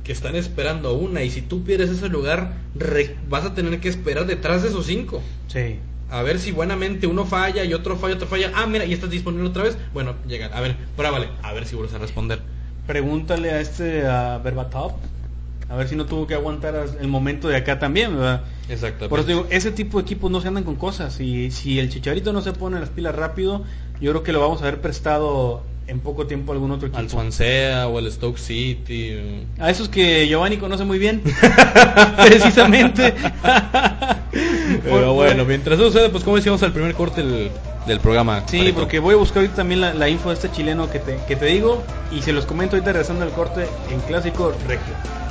[0.04, 3.78] que están esperando a una y si tú pierdes ese lugar re- vas a tener
[3.80, 5.76] que esperar detrás de esos 5 Sí.
[6.10, 8.50] a ver si buenamente uno falla y otro falla, otro falla.
[8.54, 9.78] Ah, mira, y estás disponible otra vez.
[9.94, 10.52] Bueno, llegan.
[10.52, 11.28] A ver, pruébale.
[11.42, 12.40] A ver si vuelves a responder.
[12.86, 14.92] Pregúntale a este a Berbatov
[15.68, 18.42] a ver si no tuvo que aguantar el momento de acá también, ¿verdad?
[18.68, 19.08] Exactamente.
[19.08, 21.18] Por eso digo, ese tipo de equipos no se andan con cosas.
[21.20, 23.62] Y si el Chicharito no se pone las pilas rápido,
[23.98, 25.62] yo creo que lo vamos a ver prestado
[25.92, 27.08] en poco tiempo algún otro Al.
[27.08, 29.44] Swansea o al Stoke City.
[29.58, 31.22] A esos que Giovanni conoce muy bien.
[32.26, 33.14] Precisamente.
[34.82, 37.50] Pero bueno, mientras eso sucede, pues como decíamos al primer corte del,
[37.86, 38.42] del programa.
[38.46, 41.18] Sí, porque voy a buscar ahorita también la, la info de este chileno que te,
[41.28, 45.21] que te digo y se los comento ahorita regresando al corte en Clásico Regio.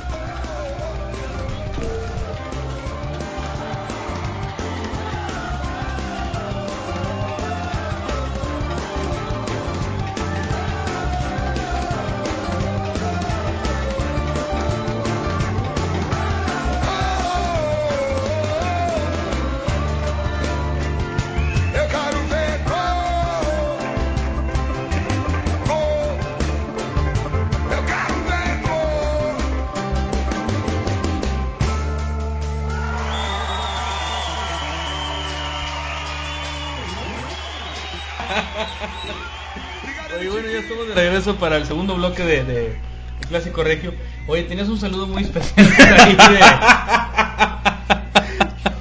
[41.22, 43.94] Regreso para el segundo bloque de, de- de Clásico Regio.
[44.26, 46.40] Oye, tenías un saludo muy especial por ahí de-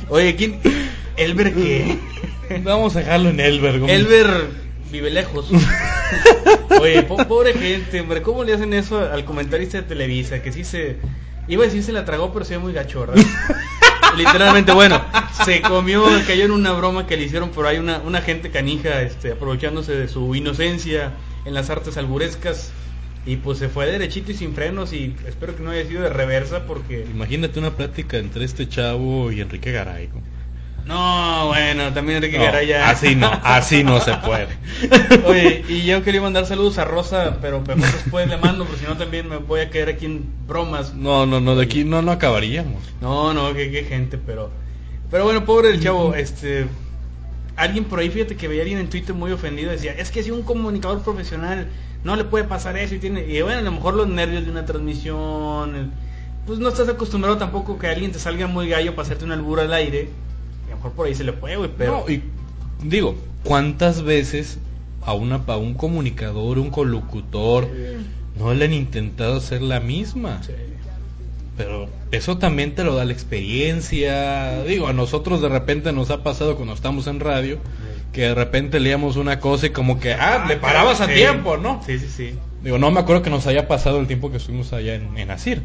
[0.09, 0.59] Oye, ¿quién?
[1.17, 1.99] ¿Elber qué?
[2.63, 3.75] Vamos a dejarlo en Elber.
[3.75, 3.93] hombre.
[3.95, 4.47] Elber
[4.91, 5.49] vive lejos.
[6.81, 10.41] Oye, po- pobre gente, hombre, ¿cómo le hacen eso al comentarista de Televisa?
[10.41, 10.97] Que sí se...
[11.47, 13.15] Iba a decir se la tragó, pero se ve muy gacho, ¿verdad?
[14.17, 15.01] Literalmente, bueno,
[15.45, 19.01] se comió, cayó en una broma que le hicieron por ahí una, una gente canija,
[19.01, 21.11] este, aprovechándose de su inocencia
[21.45, 22.71] en las artes alburescas.
[23.25, 26.09] Y pues se fue derechito y sin frenos y espero que no haya sido de
[26.09, 27.05] reversa porque...
[27.11, 30.07] Imagínate una plática entre este chavo y Enrique Garay.
[30.07, 30.21] ¿no?
[30.85, 32.89] No, bueno, también Enrique No, Garay ya...
[32.89, 34.47] Así no, así no se puede.
[35.25, 38.87] Oye, y yo quería mandar saludos a Rosa, pero mejor después le mando, porque si
[38.87, 40.95] no también me voy a quedar aquí en bromas.
[40.95, 42.81] No, no, no, de aquí no, no acabaríamos.
[43.01, 44.49] No, no, qué, qué gente, pero...
[45.11, 46.65] Pero bueno, pobre el chavo, este...
[47.61, 50.31] Alguien por ahí, fíjate que veía alguien en Twitter muy ofendido, decía, es que si
[50.31, 51.67] un comunicador profesional
[52.03, 53.25] no le puede pasar eso y tiene...
[53.27, 55.91] Y bueno, a lo mejor los nervios de una transmisión, el-
[56.47, 59.59] pues no estás acostumbrado tampoco que alguien te salga muy gallo para hacerte un albur
[59.59, 60.09] al aire.
[60.65, 62.03] Y a lo mejor por ahí se le puede, güey, pero...
[62.05, 62.23] No, y
[62.83, 64.57] digo, ¿cuántas veces
[65.03, 67.67] a, una, a un comunicador, un colocutor,
[68.39, 70.41] no le han intentado hacer la misma?
[70.41, 70.53] Sí.
[71.63, 74.63] Pero eso también te lo da la experiencia.
[74.63, 77.59] Digo, a nosotros de repente nos ha pasado cuando estamos en radio,
[78.13, 81.13] que de repente leíamos una cosa y como que, ah, le parabas a Sí.
[81.13, 81.81] tiempo, ¿no?
[81.85, 82.35] Sí, sí, sí.
[82.63, 85.31] Digo, no me acuerdo que nos haya pasado el tiempo que estuvimos allá en, en
[85.31, 85.61] Asir.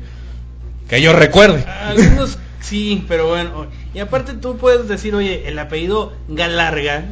[0.88, 1.64] Que yo recuerde.
[1.66, 3.66] Algunos sí, pero bueno.
[3.94, 7.04] Y aparte tú puedes decir, oye, el apellido Galarga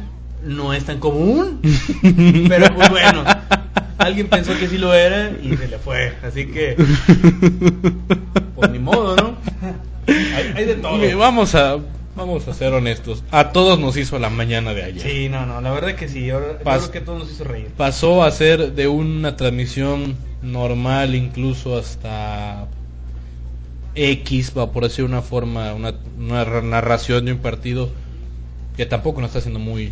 [0.43, 1.59] no es tan común.
[2.47, 3.23] Pero pues bueno,
[3.97, 6.13] alguien pensó que sí lo era y se le fue.
[6.23, 6.75] Así que,
[8.55, 9.35] pues ni modo, ¿no?
[10.07, 10.99] Hay, hay de todo.
[11.17, 11.77] Vamos a,
[12.15, 13.23] vamos a ser honestos.
[13.31, 15.01] A todos nos hizo la mañana de ayer.
[15.01, 16.25] Sí, no, no, la verdad que sí.
[16.25, 17.67] Yo creo que a todos nos hizo reír.
[17.77, 22.67] Pasó a ser de una transmisión normal, incluso hasta
[23.95, 27.89] X, va por decir una forma, una, una narración de un partido,
[28.77, 29.91] que tampoco no está siendo muy...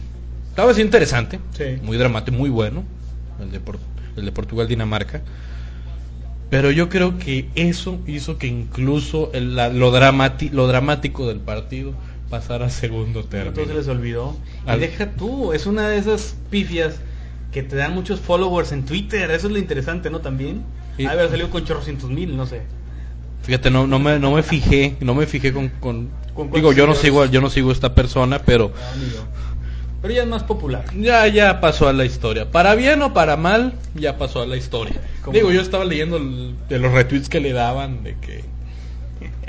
[0.49, 1.79] Estaba siendo interesante, Sí.
[1.81, 2.83] muy dramático, muy bueno,
[3.41, 3.79] el de, Por-
[4.17, 5.21] el de Portugal-Dinamarca.
[6.49, 11.39] Pero yo creo que eso hizo que incluso el- la- lo, dramati- lo dramático del
[11.39, 11.93] partido
[12.29, 13.49] pasara a segundo término.
[13.49, 14.37] Entonces les olvidó.
[14.71, 16.95] Y deja tú, es una de esas pifias
[17.51, 19.29] que te dan muchos followers en Twitter.
[19.31, 20.19] Eso es lo interesante, ¿no?
[20.19, 20.63] También.
[20.97, 22.61] Y- haber salido con chorrocientos mil, no sé.
[23.43, 26.87] Fíjate, no, no me, no me fijé, no me fijé con, con- ¿Con digo, yo
[26.87, 28.93] no sigo, yo no sigo a esta persona, pero Ah.
[30.03, 30.83] Pero ya es más popular.
[30.99, 32.51] ya, ya pasó a la historia.
[32.51, 34.95] Para bien o para mal, ya pasó a la historia.
[35.23, 35.33] ¿Cómo?
[35.33, 38.43] Digo, yo estaba leyendo el- de los retweets que le daban de que,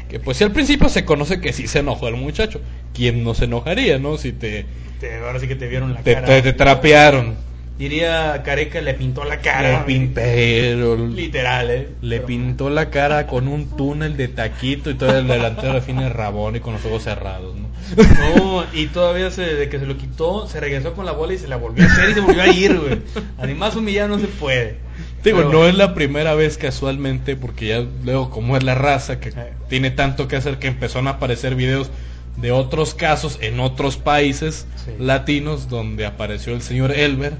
[0.09, 2.61] que pues si al principio se conoce que sí se enojó el muchacho.
[2.95, 4.17] ¿Quién no se enojaría, no?
[4.17, 4.65] Si te,
[5.01, 6.27] Te- ahora sí que te vieron la te, cara.
[6.29, 7.35] te- te trapearon.
[7.79, 9.81] Diría Careca, le pintó la cara.
[9.81, 11.89] Le pintero, Literal, ¿eh?
[12.03, 15.83] Le Pero- pintó la cara con un túnel de taquito y todo el delantero al
[15.83, 17.69] fin es rabón y con los ojos cerrados, ¿no?
[17.97, 21.39] No, y todavía se, de que se lo quitó, se regresó con la bola y
[21.39, 22.99] se la volvió a hacer y se volvió a ir, güey.
[23.39, 24.77] Además, humillar no se puede.
[25.25, 29.19] Digo, Pero- no es la primera vez casualmente, porque ya luego como es la raza
[29.19, 29.53] que Eh.
[29.69, 31.91] tiene tanto que hacer que empezaron a aparecer videos
[32.37, 34.91] de otros casos en otros países Sí.
[34.99, 37.35] latinos donde apareció el señor Elber,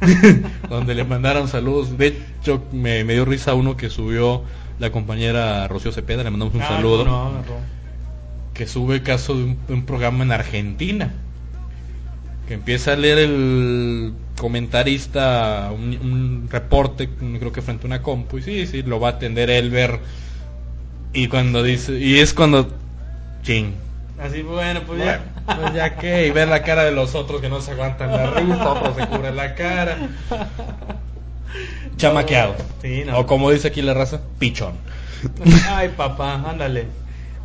[0.70, 1.96] donde le mandaron saludos.
[1.98, 4.42] De hecho, me, me dio risa uno que subió
[4.78, 7.44] la compañera Rocío Cepeda, le mandamos un Ah, saludo, no, no, no.
[8.54, 11.12] que sube el caso de un, de un programa en Argentina.
[12.46, 18.38] Que empieza a leer el comentarista un, un reporte, creo que frente a una compu,
[18.38, 19.98] y sí, sí, lo va a atender Elber.
[21.12, 22.68] Y cuando dice, y es cuando,
[23.42, 23.72] ching,
[24.22, 25.12] Así, bueno, pues bueno,
[25.46, 25.56] ya.
[25.56, 28.30] pues ya que, y ver la cara de los otros que no se aguantan la
[28.30, 29.96] risa, otros se cubren la cara.
[31.96, 32.54] Chamaqueado.
[32.82, 33.18] Sí, no.
[33.18, 34.74] O como dice aquí la raza, pichón.
[35.70, 36.86] Ay, papá, ándale.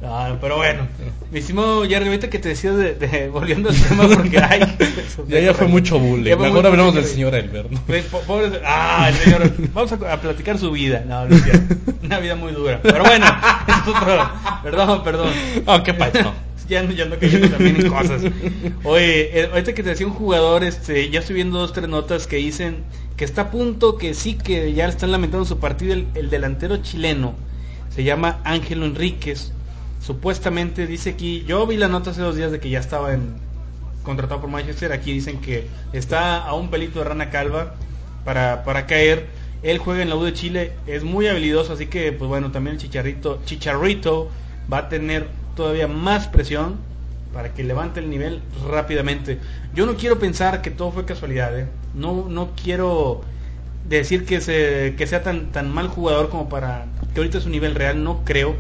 [0.02, 0.88] No, pero bueno,
[1.32, 4.62] mi estimado Jerry, ahorita que te decía de, de- volviendo al tema porque ay,
[5.28, 6.36] Ya, ya fue mucho bullying.
[6.38, 7.70] Mejor mucho hablemos del señor Elber.
[7.72, 7.80] ¿no?
[7.86, 11.04] Pues, pobre- ah, el señor, vamos a, a platicar su vida.
[11.06, 11.36] No, no.
[12.04, 12.80] Una vida muy dura.
[12.82, 13.28] Pero bueno,
[13.68, 14.32] es otro.
[14.64, 15.34] Perdón, perdón.
[15.68, 16.34] Oh, qué pacho.
[16.70, 18.24] ya, ya no cayendo también en cosas.
[18.84, 22.28] Oye, eh, ahorita que te decía un jugador, este, ya estoy viendo dos, tres notas
[22.28, 22.84] que dicen
[23.18, 26.78] que está a punto, que sí, que ya están lamentando su partido el, el delantero
[26.78, 27.36] chileno.
[27.90, 29.52] Se llama Ángelo Enríquez.
[30.02, 33.36] Supuestamente dice aquí, yo vi la nota hace dos días de que ya estaba en,
[34.04, 34.92] contratado por Manchester.
[34.92, 37.76] Aquí dicen que está a un pelito de rana calva
[38.26, 39.28] para, para caer.
[39.64, 42.78] Él juega en la U de Chile, es muy habilidoso, así que pues bueno, también
[42.78, 44.32] el Chicharrito, Chicharrito
[44.72, 46.78] va a tener todavía más presión
[47.34, 49.40] para que levante el nivel rápidamente.
[49.74, 51.68] Yo no quiero pensar que todo fue casualidad, ¿eh?
[51.94, 53.22] no, no quiero
[53.88, 57.52] decir que, se, que sea tan, tan mal jugador como para que ahorita es un
[57.52, 58.56] nivel real, no creo.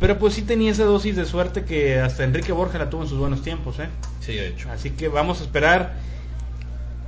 [0.00, 3.08] Pero pues sí tenía esa dosis de suerte que hasta Enrique Borja la tuvo en
[3.08, 3.88] sus buenos tiempos, ¿eh?
[4.20, 4.70] Sí, de hecho.
[4.70, 5.94] Así que vamos a esperar.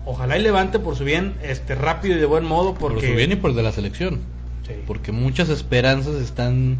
[0.05, 3.15] Ojalá y levante por su bien, este rápido y de buen modo, porque Por su
[3.17, 4.21] bien y por el de la selección.
[4.65, 4.75] Sí.
[4.87, 6.79] Porque muchas esperanzas están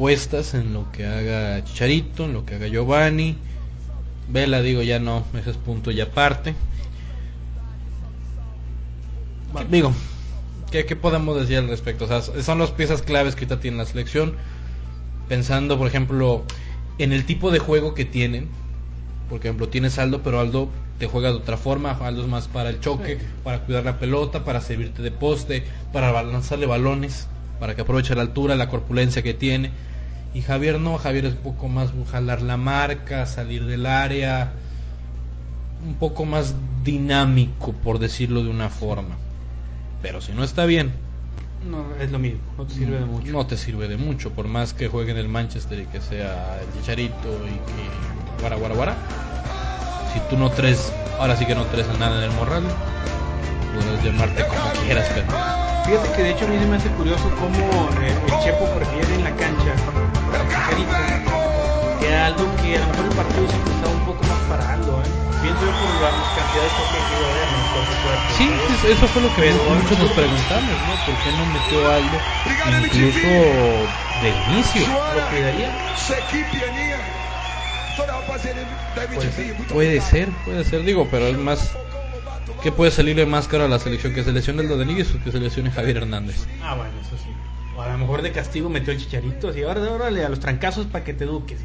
[0.00, 3.36] puestas en lo que haga Chicharito, en lo que haga Giovanni.
[4.30, 6.54] Vela, digo, ya no, ese es punto y aparte.
[9.68, 9.92] Digo,
[10.70, 12.06] ¿qué, qué podemos decir al respecto?
[12.06, 14.36] O sea, son las piezas claves que ahorita tiene la selección.
[15.28, 16.44] Pensando, por ejemplo,
[16.96, 18.48] en el tipo de juego que tienen.
[19.28, 21.90] Por ejemplo, tienes Aldo, pero Aldo te juega de otra forma.
[21.90, 23.26] Aldo es más para el choque, Sí.
[23.44, 27.28] para cuidar la pelota, para servirte de poste, para lanzarle balones,
[27.60, 29.70] para que aproveche la altura, la corpulencia que tiene.
[30.34, 34.52] Y Javier no, Javier es un poco más jalar la marca, salir del área,
[35.86, 39.16] un poco más dinámico, por decirlo de una forma.
[40.02, 40.92] Pero si no está bien,
[41.68, 43.32] no es lo mismo, no te sirve de mucho.
[43.32, 46.58] no te sirve de mucho, por más que juegue en el Manchester y que sea
[46.62, 48.96] el Chicharito y que guara guara guara.
[50.14, 52.64] Si tú no tres, ahora sí que no tres nada en el morral,
[53.74, 55.26] podrás llamarte como quieras, pero
[55.84, 59.14] Fíjate que de hecho a mí se me hace curioso cómo eh, el Chepo prefiere
[59.14, 59.74] en la cancha
[62.00, 64.72] que a Aldo, que a lo mejor el partido siempre estaba un poco más para
[64.74, 65.08] Aldo, ¿eh?
[65.42, 67.72] Pienso yo por las cantidades que iba a haber, ¿no?
[67.72, 68.34] Por supuesto.
[68.34, 70.96] Sí, es- eso fue lo que Pero- muchos, nos preguntamos, ¿no?
[71.06, 72.20] ¿Por qué no metió a Aldo
[72.82, 73.88] incluso
[74.20, 74.86] de inicio?
[75.14, 75.70] ¿Lo cuidaría?
[78.94, 79.20] Deve
[79.68, 81.74] Puede ser, puede ser, digo, pero es más
[82.62, 85.70] que puede salirle más caro a la selección que selección del Rodríguez o que seleccione
[85.70, 86.46] Javier Hernández.
[86.62, 87.30] Ah, bueno, eso sí.
[87.76, 90.86] O a lo mejor de castigo metió el Chicharito, así, ahora órale a los trancazos
[90.86, 91.60] para que te eduques.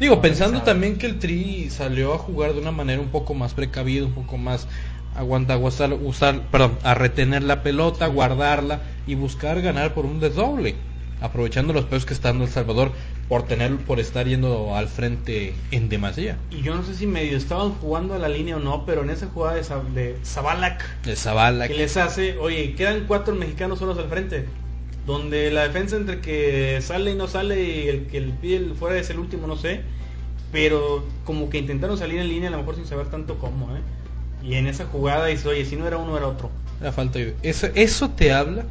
[0.00, 3.54] Digo, pensando también que el Tri salió a jugar de una manera un poco más
[3.54, 4.68] precavida, un poco más
[5.14, 10.74] aguanta, usar, usar, perdón, a retener la pelota, guardarla y buscar ganar por un desdoble,
[11.20, 12.92] aprovechando los pesos que está dando El Salvador,
[13.28, 16.36] por tener por estar yendo al frente en demasía.
[16.50, 19.10] Y yo no sé si medio estaban jugando a la línea o no, pero en
[19.10, 23.98] esa jugada de, Zab- de Zabalak De que les hace, oye, quedan cuatro mexicanos solos
[23.98, 24.46] al frente.
[25.06, 28.74] Donde la defensa entre que sale y no sale y el que el pide el
[28.74, 29.82] fuera es el último, no sé.
[30.52, 33.80] Pero como que intentaron salir en línea, a lo mejor sin saber tanto cómo, ¿eh?
[34.44, 36.50] Y en esa jugada dice, oye, si no era uno, era otro.
[36.80, 38.64] La falta de eso, eso te habla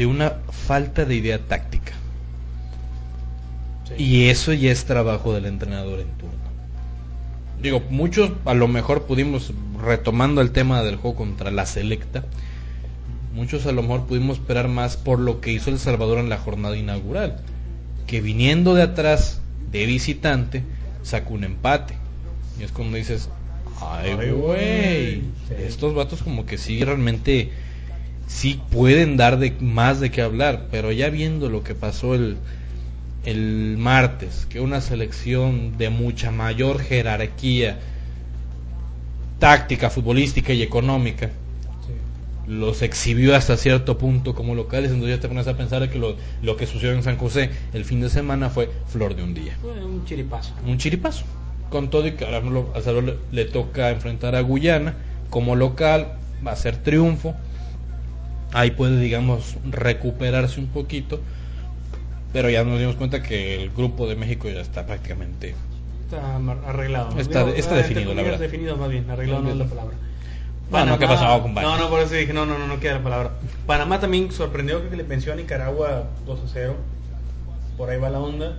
[0.00, 1.92] de una falta de idea táctica.
[3.98, 6.38] Y eso ya es trabajo del entrenador en turno.
[7.60, 12.24] Digo, muchos a lo mejor pudimos, retomando el tema del juego contra la selecta,
[13.34, 16.38] muchos a lo mejor pudimos esperar más por lo que hizo El Salvador en la
[16.38, 17.42] jornada inaugural.
[18.06, 20.62] Que viniendo de atrás, de visitante,
[21.02, 21.92] sacó un empate.
[22.58, 23.28] Y es cuando dices,
[23.82, 25.16] ay güey.
[25.46, 25.54] Sí.
[25.58, 27.52] estos vatos como que sí realmente
[28.32, 32.36] sí pueden dar de más de qué hablar, pero ya viendo lo que pasó el,
[33.24, 37.78] el martes, que una selección de mucha mayor jerarquía
[39.38, 41.30] táctica, futbolística y económica
[42.46, 46.16] los exhibió hasta cierto punto como locales, entonces ya te pones a pensar que lo,
[46.42, 49.56] lo que sucedió en San José el fin de semana fue flor de un día,
[49.62, 50.52] Fue un chiripazo.
[50.66, 51.24] un chiripazo.
[51.70, 54.94] Con todo y que ahora lo- le, le toca enfrentar a Guyana
[55.30, 56.14] como local,
[56.44, 57.34] va a ser triunfo,
[58.52, 61.20] ahí puede digamos recuperarse un poquito,
[62.32, 65.54] pero ya nos dimos cuenta que el grupo de México ya está prácticamente
[66.04, 66.36] Está
[66.66, 67.18] arreglado.
[67.20, 68.38] Está- está eh, definido, la verdad.
[68.40, 69.96] definido más bien, arreglado no es la palabra.
[70.70, 71.68] Bueno, ¿qué pasó, compadre?
[71.68, 73.30] No, no, por eso dije, no, no, no, no queda la palabra.
[73.66, 76.76] Panamá también sorprendió que le venció a Nicaragua 2 a 0.
[77.76, 78.56] Por ahí va la onda.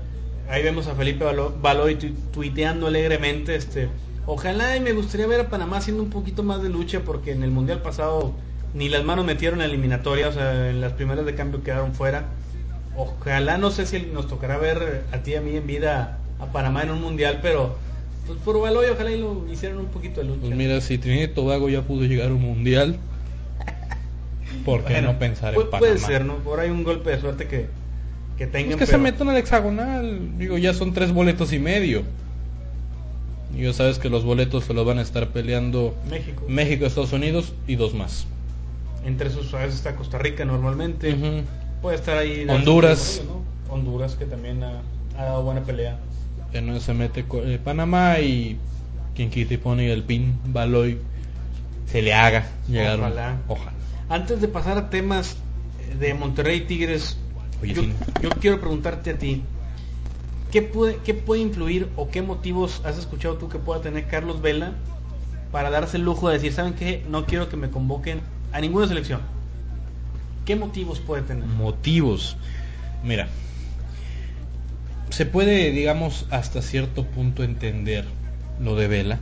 [0.49, 3.87] Ahí vemos a Felipe Balo- Baloy tu- tuiteando alegremente, este,
[4.25, 7.43] ojalá y me gustaría ver a Panamá haciendo un poquito más de lucha porque en
[7.43, 8.33] el Mundial pasado
[8.73, 11.93] ni las manos metieron en la eliminatoria, o sea, en las primeras de cambio quedaron
[11.93, 12.25] fuera.
[12.95, 16.45] Ojalá, no sé si nos tocará ver a ti y a mí en vida a
[16.47, 17.77] Panamá en un Mundial, pero
[18.27, 20.41] pues por Baloy ojalá y lo hicieran un poquito de lucha.
[20.41, 22.97] Pues mira, si Trinidad y Tobago ya pudo llegar a un mundial,
[24.65, 25.79] ¿por qué Bueno, no pensar en Panamá?
[25.79, 26.35] Puede ser, ¿no?
[26.37, 27.67] Por ahí un golpe de suerte que,
[28.37, 28.73] que tengan.
[28.73, 32.03] Es que se metan al hexagonal, digo, ya son tres boletos y medio.
[33.57, 36.45] Y ya sabes que los boletos se los van a estar peleando México.
[36.47, 38.27] México, Estados Unidos y dos más.
[39.03, 41.43] Entre sus a veces está Costa Rica normalmente.
[41.81, 42.45] Puede estar ahí.
[42.47, 43.21] Honduras.
[43.25, 43.41] ¿no?
[43.73, 44.81] Honduras que también ha,
[45.17, 45.97] ha dado buena pelea.
[46.53, 48.57] Donde se mete eh, Panamá y
[49.15, 50.99] quien quita y pone el pin, Baloy,
[51.87, 52.99] se le haga llegar.
[52.99, 53.37] Ojalá.
[53.47, 53.71] Ojalá.
[54.09, 55.37] Antes de pasar a temas
[55.99, 57.17] de Monterrey y Tigres,
[57.61, 57.93] Oye, yo, sí.
[58.21, 59.43] yo quiero preguntarte a ti.
[60.51, 64.41] ¿Qué puede, ¿Qué puede influir o qué motivos has escuchado tú que pueda tener Carlos
[64.41, 64.73] Vela
[65.51, 67.05] para darse el lujo de decir, ¿saben qué?
[67.09, 68.19] No quiero que me convoquen
[68.51, 69.21] a ninguna selección.
[70.45, 71.45] ¿Qué motivos puede tener?
[71.45, 72.35] Motivos.
[73.03, 73.27] Mira,
[75.09, 78.05] se puede, digamos, hasta cierto punto entender
[78.59, 79.19] lo de Vela.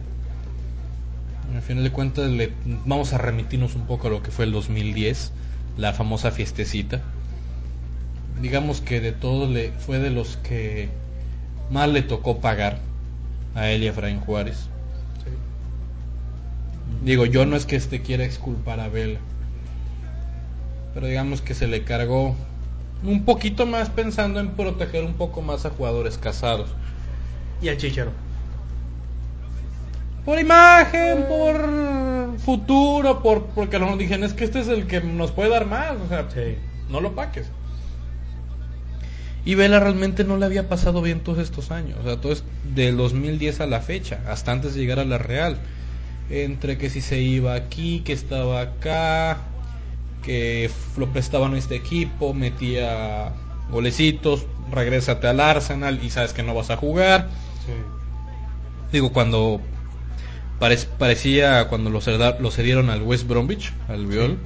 [1.54, 2.32] Al final de cuentas,
[2.86, 5.32] vamos a remitirnos un poco a lo que fue el 2010,
[5.78, 7.02] la famosa fiestecita.
[8.42, 10.90] Digamos que de todos le, fue de los que
[11.72, 12.80] más le tocó pagar
[13.56, 14.70] a él y a Efraín Juárez.
[17.04, 19.20] Digo, yo no es que este quiera exculpar a Vela,
[20.94, 22.36] pero digamos que se le cargó
[23.04, 26.70] un poquito más pensando en proteger un poco más a jugadores casados.
[27.62, 28.12] Y al Chicharo.
[30.26, 35.32] Por imagen, por futuro, por porque nos dijeron es que este es el que nos
[35.32, 36.58] puede dar más, o sea, Sí.
[36.90, 37.48] no lo paques.
[39.46, 42.44] Y Vela realmente no le había pasado bien todos estos años, o sea, todo es
[42.76, 45.58] del 2010 a la fecha, hasta antes de llegar a la Real.
[46.30, 49.38] Entre que si se iba aquí, que estaba acá,
[50.24, 53.34] que lo prestaban a este equipo, metía
[53.72, 57.30] golecitos, regrésate al Arsenal y sabes que no vas a jugar.
[58.92, 59.62] Digo, cuando
[60.60, 64.38] parec- parecía cuando lo, ceda- lo cedieron al West Bromwich, al Viol,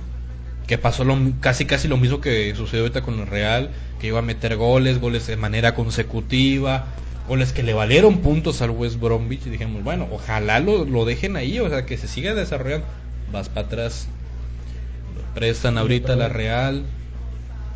[0.67, 4.19] que pasó lo, casi casi lo mismo que sucedió ahorita con el Real, que iba
[4.19, 6.85] a meter goles, goles de manera consecutiva,
[7.27, 11.35] goles que le valieron puntos al West Bromwich y dijimos, bueno, ojalá lo, lo dejen
[11.35, 12.85] ahí, o sea, que se siga desarrollando.
[13.31, 14.07] Vas para atrás,
[15.15, 16.29] lo prestan ahorita la.
[16.29, 16.83] Real,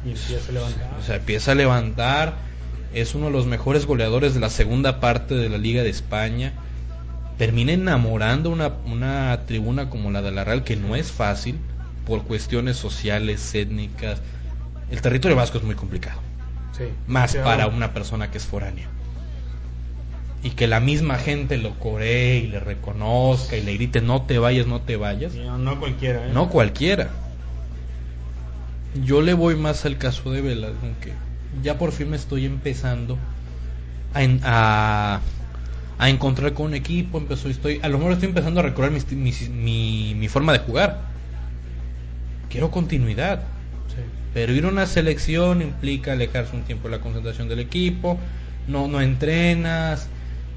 [0.05, 0.89] Y empieza a levantar.
[0.99, 2.33] o sea, empieza a levantar.
[2.93, 6.53] Es uno de los mejores goleadores de la segunda parte de la Liga de España.
[7.37, 11.57] Termina enamorando una, una tribuna como la de la Real, que no es fácil
[12.05, 14.21] por cuestiones sociales, étnicas.
[14.89, 16.19] El territorio vasco es muy complicado,
[16.77, 16.85] Sí.
[17.07, 18.87] más para una persona que es foránea.
[20.43, 24.38] Y que la misma gente lo coree y le reconozca y le grite no te
[24.39, 25.33] vayas, no te vayas.
[25.33, 26.31] No, no cualquiera, ¿eh?
[26.33, 27.09] No cualquiera.
[29.03, 31.13] Yo le voy más al caso de Vela, aunque
[31.63, 33.17] ya por fin me estoy empezando
[34.13, 35.21] a, en- a,
[35.97, 38.99] a encontrar con un equipo, empezó, estoy, a lo mejor estoy empezando a recordar mi,
[39.15, 41.01] mi, mi- mi forma de jugar.
[42.49, 43.39] Quiero continuidad.
[43.89, 44.01] Sí.
[44.33, 48.17] Pero ir a una selección implica alejarse un tiempo de la concentración del equipo,
[48.67, 50.07] no, no entrenas,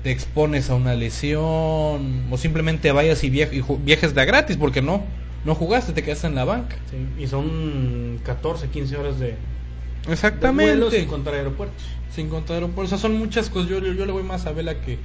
[0.03, 5.05] te expones a una lesión, o simplemente vayas y, viajes de a gratis, porque no,
[5.45, 6.77] no jugaste, te quedaste en la banca.
[6.91, 11.01] Sí, Y son 14, 15 horas de, de vuelo Exactamente.
[11.01, 11.85] sin contar aeropuertos.
[12.15, 13.69] Sin contar, por eso son muchas cosas.
[13.69, 14.99] Yo, yo, yo le voy más a Vela que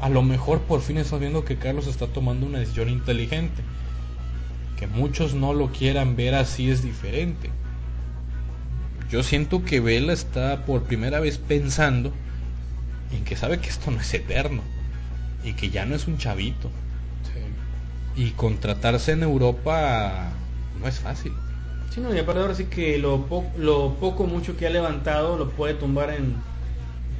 [0.00, 3.62] a lo mejor por fin estamos viendo que Carlos está tomando una decisión inteligente.
[4.76, 7.50] Que muchos no lo quieran ver así es diferente.
[9.10, 12.12] Yo siento que Vela está por primera vez pensando
[13.12, 14.62] en que sabe que esto no es eterno
[15.44, 16.70] y que ya no es un chavito.
[18.16, 20.32] Y contratarse en Europa
[20.80, 21.32] no es fácil.
[21.94, 25.36] Sí, no, y aparte ahora sí que lo, po- lo poco mucho que ha levantado
[25.38, 26.34] lo puede tumbar en,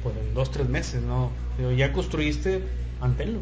[0.03, 1.31] pues, en dos, tres meses, ¿no?
[1.57, 2.63] Pero ya construiste,
[2.99, 3.39] manténlo.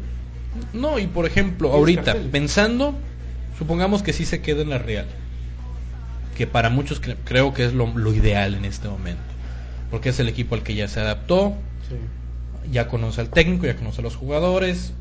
[0.72, 2.30] No, y por ejemplo, ahorita, cartel.
[2.30, 2.94] pensando,
[3.58, 5.06] supongamos que sí se queda en la Real,
[6.36, 9.22] que para muchos cre- creo que es lo, lo ideal en este momento,
[9.90, 11.54] porque es el equipo al que ya se adaptó,
[11.88, 11.96] Sí.
[12.70, 14.92] Ya conoce al técnico, ya conoce a los jugadores,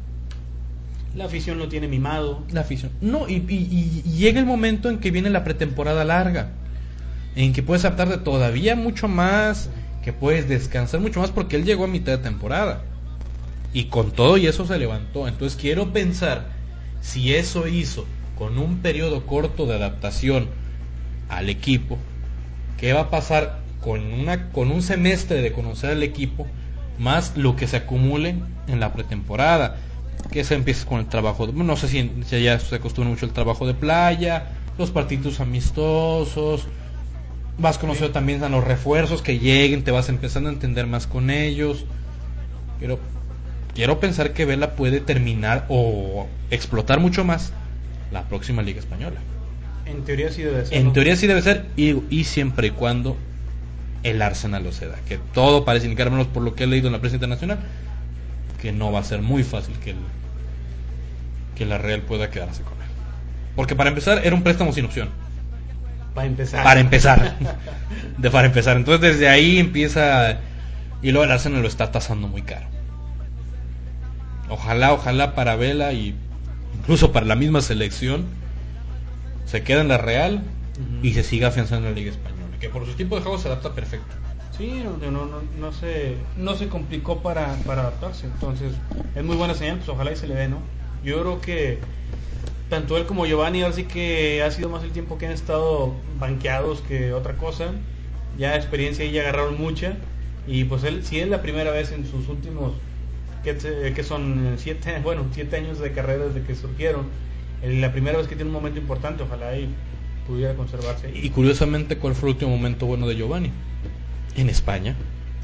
[1.16, 2.44] La afición lo tiene mimado.
[2.52, 2.92] la afición.
[3.02, 6.50] No, y, y- y llega el momento en que viene la pretemporada larga,
[7.36, 9.70] en que puedes adaptarte todavía mucho más,
[10.04, 12.82] que puedes descansar mucho más, porque él llegó a mitad de temporada.
[13.74, 15.28] Y con todo y eso se levantó.
[15.28, 16.46] Entonces quiero pensar
[17.02, 18.06] si eso hizo
[18.38, 20.48] con un periodo corto de adaptación
[21.28, 21.98] al equipo,
[22.80, 26.48] ¿qué va a pasar con, una, con un semestre de conocer al equipo,
[27.00, 28.36] más lo que se acumule
[28.68, 29.78] en la pretemporada?
[30.32, 33.26] Que se empieza con el trabajo, de- no sé si, si ya se acostumbra mucho
[33.26, 36.68] el trabajo de playa, los partidos amistosos,
[37.58, 41.30] vas conociendo también a los refuerzos que lleguen, te vas empezando a entender más con
[41.30, 41.86] ellos.
[42.78, 43.00] Quiero,
[43.76, 47.52] quiero pensar que Vela puede terminar o explotar mucho más
[48.12, 49.18] la próxima Liga Española.
[49.86, 50.78] En teoría sí debe ser.
[50.78, 50.92] En ¿no?
[50.94, 53.18] teoría sí debe ser y, y siempre y cuando
[54.04, 54.96] el Arsenal lo ceda.
[55.08, 57.60] Que todo parece indicar, menos por lo que he leído en la prensa internacional,
[58.62, 59.98] que no va a ser muy fácil que, el,
[61.56, 62.90] que la Real pueda quedarse con él.
[63.56, 65.10] Porque para empezar era un préstamo sin opción.
[66.14, 66.64] Para empezar.
[66.64, 67.38] Para empezar.
[68.18, 68.78] de para empezar.
[68.78, 70.40] Entonces desde ahí empieza...
[71.02, 72.68] Y luego el Arsenal lo está tasando muy caro.
[74.50, 76.16] Ojalá, ojalá para Vela y
[76.78, 78.26] incluso para la misma selección
[79.46, 80.42] se queda en la Real
[81.02, 82.39] y se siga afianzando en la Liga Española.
[82.60, 84.16] Que por su tipo de juego se adapta perfecto.
[84.52, 88.28] Sí, no, no, no, no se, no se complicó para, para adaptarse.
[88.28, 88.74] Entonces,
[89.16, 90.58] es muy buena señal, pues ojalá y se le dé, ¿no?
[91.02, 91.80] Yo creo que
[92.70, 96.04] tanto él como Giovanni, ahora sí que ha sido más el tiempo que han estado
[96.20, 97.74] banqueados que otra cosa.
[98.32, 99.98] Ya experiencia y ya agarraron mucha.
[100.46, 102.82] Y pues él, si es la primera vez en sus últimos,
[103.42, 103.58] que,
[103.96, 107.12] que son siete, bueno, siete años de carrera desde que surgieron,
[107.62, 109.82] el- la primera vez que tiene un momento importante, ojalá y
[110.30, 111.12] pudiera conservarse.
[111.14, 113.52] Y curiosamente, ¿cuál fue el último momento bueno de Giovanni?
[114.36, 114.96] En España,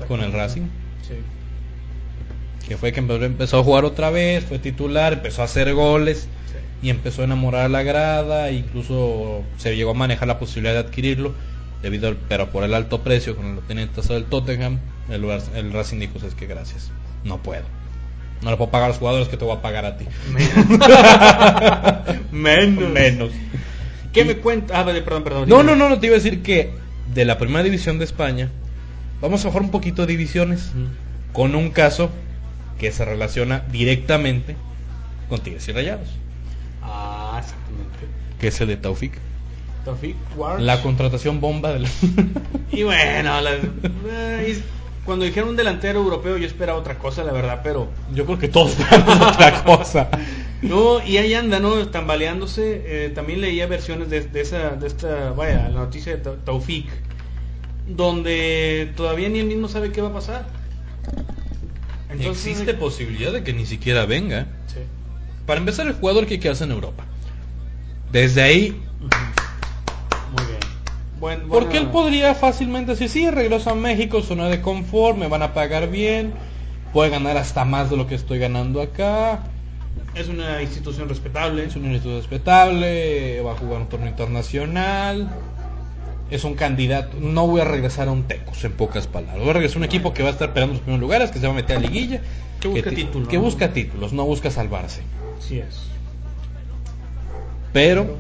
[0.08, 0.68] con el Racing.
[1.02, 1.16] Sí.
[2.68, 6.28] Que fue que empe- empezó a jugar otra vez, fue titular, empezó a hacer goles
[6.82, 10.80] y empezó a enamorar a la grada, incluso se llegó a manejar la posibilidad de
[10.80, 11.34] adquirirlo,
[11.82, 14.80] debido al, pero por el alto precio con el lo tenía tasado del Tottenham,
[15.10, 15.24] el,
[15.56, 16.92] el Racing dijo, es que gracias,
[17.24, 17.64] no puedo.
[18.42, 20.06] No le puedo pagar a los jugadores que te voy a pagar a ti.
[22.32, 22.92] Menos.
[22.94, 23.32] Menos.
[24.16, 24.80] ¿Qué Y- me cuenta?
[24.80, 25.48] Ah, vale, perdón, perdón.
[25.50, 26.72] No, no, no, no, te iba a decir que
[27.14, 28.50] de la primera división de España,
[29.22, 30.72] vamos a bajar un poquito de divisiones
[31.34, 32.10] con un caso
[32.80, 34.56] que se relaciona directamente
[35.30, 36.10] con Tigres y Rayados,
[36.82, 38.00] Ah, exactamente.
[38.40, 39.14] que es el de Taufik.
[40.36, 40.62] Warsh.
[40.64, 41.86] La contratación bomba del...
[42.72, 44.64] Y bueno, la- eh,
[45.06, 47.90] cuando dijeron un delantero europeo yo esperaba otra cosa, la verdad, pero...
[48.14, 50.10] Yo creo que todos esperamos otra cosa.
[50.68, 51.88] No, y ahí anda, ¿no?
[51.90, 52.82] Tambaleándose.
[52.86, 56.88] Eh, también leía versiones de, de esa, de esta, vaya, la noticia de Ta- Taufik,
[57.88, 60.48] donde todavía ni él mismo sabe qué va a pasar.
[62.20, 64.48] Existe posibilidad de que ni siquiera venga.
[64.68, 64.80] Sí.
[65.46, 67.04] Para empezar, el jugador que hacer en Europa.
[68.12, 68.82] Desde ahí,
[70.32, 70.60] Muy bien.
[71.20, 75.44] Buen, porque él podría fácilmente decir, sí, regreso a México, zona de confort, me van
[75.44, 76.34] a pagar bien,
[76.94, 79.44] puede ganar hasta más de lo que estoy ganando acá,
[80.14, 81.66] Es una institución respetable.
[81.66, 85.30] es un instituto respetable, va a jugar un torneo internacional,
[86.32, 89.54] es un candidato, no voy a regresar a un Tecos en pocas palabras, voy a
[89.54, 91.54] regresar a un equipo que va a estar peleando los primeros lugares, que se va
[91.54, 92.22] a meter a liguilla,
[92.60, 95.02] Que busca títulos, busca títulos, no busca salvarse.
[95.40, 95.88] Sí es.
[97.74, 98.16] Pero,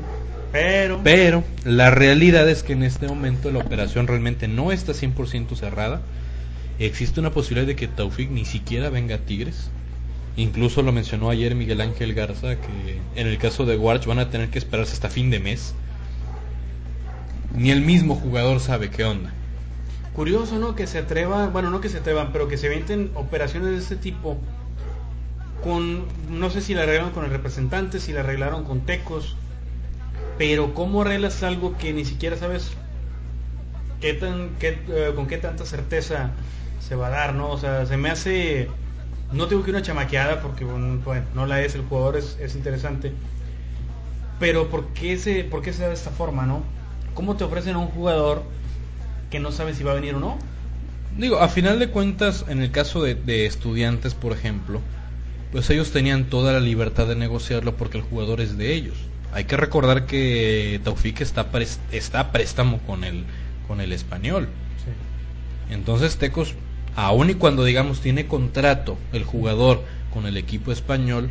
[0.52, 1.00] Pero...
[1.02, 6.02] pero, la realidad es que en este momento la operación realmente no está 100% cerrada
[6.80, 9.70] existe una posibilidad de que Taufik ni siquiera venga a Tigres.
[10.38, 14.30] Incluso lo mencionó ayer Miguel Ángel Garza que en el caso de Warch van a
[14.30, 15.74] tener que esperarse hasta fin de mes.
[17.56, 19.32] Ni el mismo jugador sabe qué onda.
[20.14, 20.76] Curioso, ¿no?
[20.76, 23.96] Que se atrevan, bueno, no que se atrevan, pero que se venten operaciones de este
[23.96, 24.38] tipo
[25.64, 29.36] con, no sé si la arreglaron con el representante, si la arreglaron con Tecos,
[30.38, 32.72] pero ¿cómo arreglas algo que ni siquiera sabes
[34.00, 36.32] qué tan, qué, eh, con qué tanta certeza
[36.80, 37.50] se va a dar, ¿no?
[37.50, 38.70] O sea, se me hace,
[39.32, 41.02] no tengo que una chamaqueada porque, bueno,
[41.34, 43.12] no la es, el jugador es, es interesante,
[44.40, 46.64] pero ¿por qué, se, ¿por qué se da de esta forma, no?
[47.14, 48.44] ¿Cómo te ofrecen a un jugador
[49.30, 50.38] que no sabe si va a venir o no.
[51.18, 54.82] Digo, a final de cuentas, en el caso de, estudiantes, por ejemplo,
[55.52, 58.96] pues ellos tenían toda la libertad de negociarlo porque el jugador es de ellos.
[59.34, 61.50] Hay que recordar que Taufik está,
[61.92, 63.24] está a préstamo con el,
[63.68, 64.50] con el español.
[65.70, 66.54] Entonces Tecos,
[66.96, 69.84] aun y cuando digamos tiene contrato el jugador
[70.14, 71.30] con el equipo español,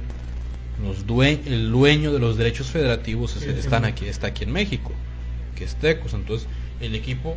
[0.82, 1.04] los
[1.46, 4.92] el dueño de los derechos federativos están aquí, está aquí en México,
[5.56, 6.14] que es Tecos.
[6.14, 6.48] Entonces
[6.80, 7.36] el equipo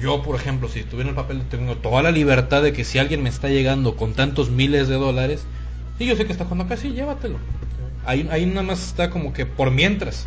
[0.00, 2.98] yo, por ejemplo, si estuviera en el papel, tengo toda la libertad de que si
[2.98, 5.44] alguien me está llegando con tantos miles de dólares,
[5.98, 7.38] y yo sé que está jugando acá, sí, llévatelo.
[8.04, 10.26] Ahí, ahí nada más está como que por mientras.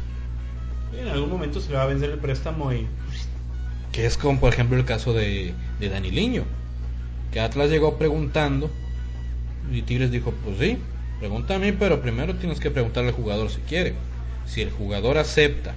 [0.97, 2.87] en algún momento se le va a vencer el préstamo y...
[3.91, 6.43] Que es como, por ejemplo, el caso de, de Daniliño.
[7.35, 8.71] Que Atlas llegó preguntando
[9.69, 10.77] y Tigres dijo, pues sí,
[11.19, 13.93] pregunta a mí, pero primero tienes que preguntarle al jugador si quiere.
[14.45, 15.75] Si el jugador acepta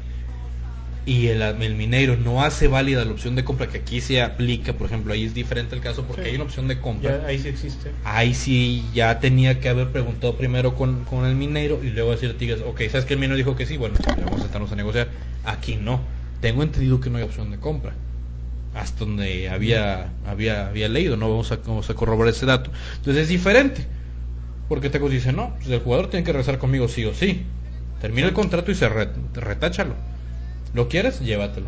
[1.04, 4.74] y el, el, Mineiro no hace válida la opción de compra que aquí se aplica,
[4.74, 7.24] por ejemplo, ahí es diferente el caso porque hay una opción de compra.
[7.26, 7.90] ahí sí existe.
[8.04, 12.38] Ahí sí ya tenía que haber preguntado primero con, con el Mineiro y luego decir
[12.38, 13.76] Tigres, ok, ¿sabes que el Mineiro dijo que sí?
[13.76, 15.08] Bueno, vamos a sentarnos a negociar.
[15.44, 16.02] Aquí no.
[16.40, 17.94] Tengo entendido que no hay opción de compra.
[18.78, 22.70] Hasta donde había, había, había leído, no vamos a, vamos a corroborar ese dato.
[22.96, 23.86] Entonces es diferente.
[24.68, 27.44] Porque Tecos dice, no, pues el jugador tiene que regresar conmigo sí o sí.
[28.00, 29.94] Termina el contrato y se retáchalo
[30.74, 31.20] ¿Lo quieres?
[31.20, 31.66] Llévatelo.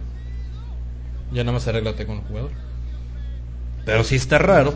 [1.32, 2.50] Ya nada más arréglate con el jugador.
[3.84, 4.74] Pero si está raro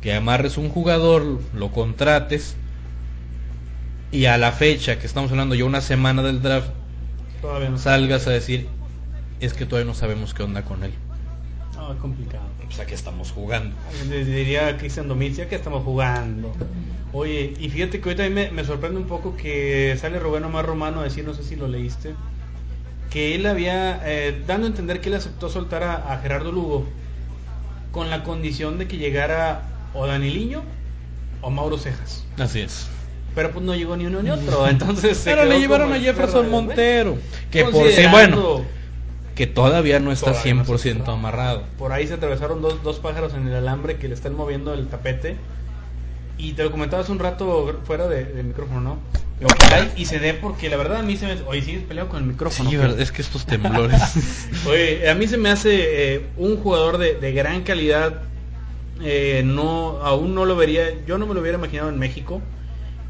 [0.00, 2.56] que amarres un jugador, lo contrates
[4.10, 6.70] y a la fecha que estamos hablando ya una semana del draft,
[7.76, 8.68] salgas a decir
[9.40, 10.92] es que todavía no sabemos qué onda con él.
[11.86, 12.44] No, es complicado.
[12.64, 13.76] Pues a qué estamos jugando.
[14.10, 16.52] Diría Cristian Domicia que estamos jugando.
[17.12, 21.00] Oye, y fíjate que hoy me, me sorprende un poco que sale Rubén Omar Romano
[21.00, 22.14] a decir, no sé si lo leíste,
[23.10, 26.86] que él había, eh, dando a entender que él aceptó soltar a, Gerardo Lugo
[27.92, 29.62] con la condición de que llegara
[29.94, 30.64] o Daniliño
[31.40, 32.26] o Mauro Cejas.
[32.36, 32.88] Así es.
[33.36, 37.16] Pero pues no llegó ni uno ni otro, entonces Pero le llevaron a Jefferson Montero,
[37.50, 38.64] que por sí, bueno,
[39.36, 41.62] que todavía no está 100% amarrado.
[41.78, 44.88] Por ahí se atravesaron dos, dos pájaros en el alambre que le están moviendo el
[44.88, 45.36] tapete.
[46.38, 48.98] Y te lo comentaba hace un rato fuera de, del micrófono, ¿no?
[49.44, 51.42] Ojalá y se dé porque la verdad a mí se me...
[51.46, 52.70] Oye, sigues peleado con el micrófono.
[52.70, 54.00] Sí, es que estos temblores...
[54.66, 58.22] Oye, a mí se me hace eh, un jugador de, gran calidad.
[59.02, 62.40] Eh, no, aún no lo vería, yo no me lo hubiera imaginado en México,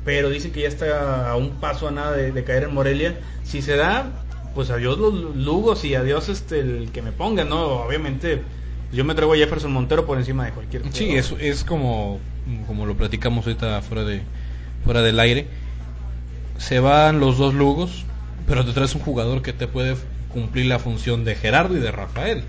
[0.04, 3.20] pero dicen que ya está a un paso a nada de, caer en Morelia.
[3.44, 4.25] Si se da,
[4.56, 7.84] pues adiós los Lugos y adiós este el que me ponga, ¿no?
[7.84, 8.42] Obviamente
[8.92, 12.18] yo me traigo a Jefferson Montero por encima de cualquier Sí, es, es como,
[12.66, 14.22] como lo platicamos ahorita fuera de
[14.84, 15.46] fuera del aire
[16.58, 18.04] se van los dos Lugos,
[18.46, 19.96] pero te traes un jugador que te puede
[20.32, 22.44] cumplir la función de Gerardo y de Rafael.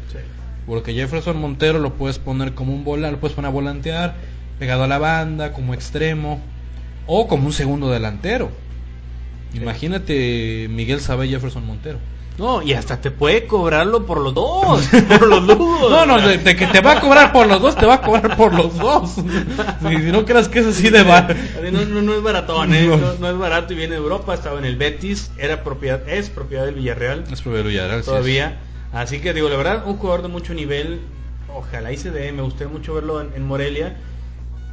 [0.66, 4.16] Porque Jefferson Montero lo puedes poner como un volante, lo puedes poner a volantear,
[4.60, 6.42] pegado a la banda, como extremo,
[7.06, 8.52] o como un segundo delantero.
[9.54, 12.00] Imagínate Miguel Sabe Jefferson Montero.
[12.38, 15.90] No, y hasta te puede cobrarlo por los dos, por los dos.
[15.90, 18.38] No, no, de, que te va a cobrar por los dos, te va a cobrar
[18.38, 19.16] por los dos.
[19.16, 21.34] Si, no creas que es así de barato.
[21.72, 22.86] No, no, no, es baratón, ¿eh?
[22.86, 26.66] no, es barato y viene de Europa, estaba en el Betis, era propiedad, es propiedad
[26.66, 27.24] del Villarreal.
[27.32, 28.60] Es propiedad del Villarreal, Todavía.
[28.94, 31.02] Así que digo, la verdad, un jugador de mucho nivel,
[31.54, 33.98] ojalá y se dé, me gustaría mucho verlo en, Morelia.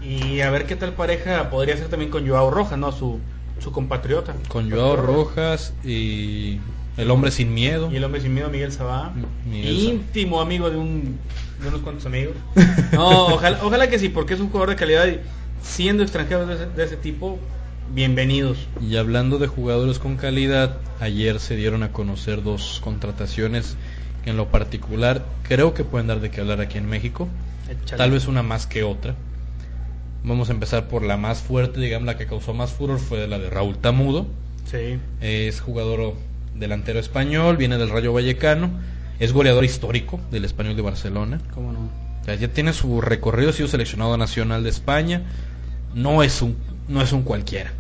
[0.03, 2.93] Y a ver qué tal pareja podría ser también con Joao Rojas, ¿no?
[2.93, 3.21] Su,
[3.61, 4.35] su compatriota.
[4.49, 6.59] Con Joao Rojas y
[6.97, 7.91] el hombre sin miedo.
[7.93, 9.13] Y el hombre sin miedo, Miguel Sabá.
[9.53, 11.19] íntimo amigo de, un,
[11.61, 12.35] de unos cuantos amigos.
[12.93, 15.19] No, ojalá, ojalá que sí, porque es un jugador de calidad y
[15.63, 17.39] siendo extranjero de ese, tipo,
[17.93, 18.59] bienvenidos.
[18.81, 23.77] Y hablando de jugadores con calidad, ayer se dieron a conocer dos contrataciones
[24.23, 27.29] que en lo particular creo que pueden dar de qué hablar aquí en México.
[27.97, 29.15] Tal vez una más que otra.
[30.25, 33.39] Vamos a empezar por la más fuerte, digamos, la que causó más furor fue la
[33.39, 34.27] de Raúl Tamudo.
[34.71, 34.99] Sí.
[35.21, 36.15] Es jugador
[36.55, 38.71] delantero español, viene del Rayo Vallecano.
[39.21, 41.41] Es goleador histórico del Español de Barcelona.
[41.55, 41.79] ¿Cómo no?
[42.23, 45.23] O sea, ya tiene su recorrido, ha sido seleccionado nacional de España.
[45.95, 46.57] No es un,
[46.89, 47.71] no es un cualquiera.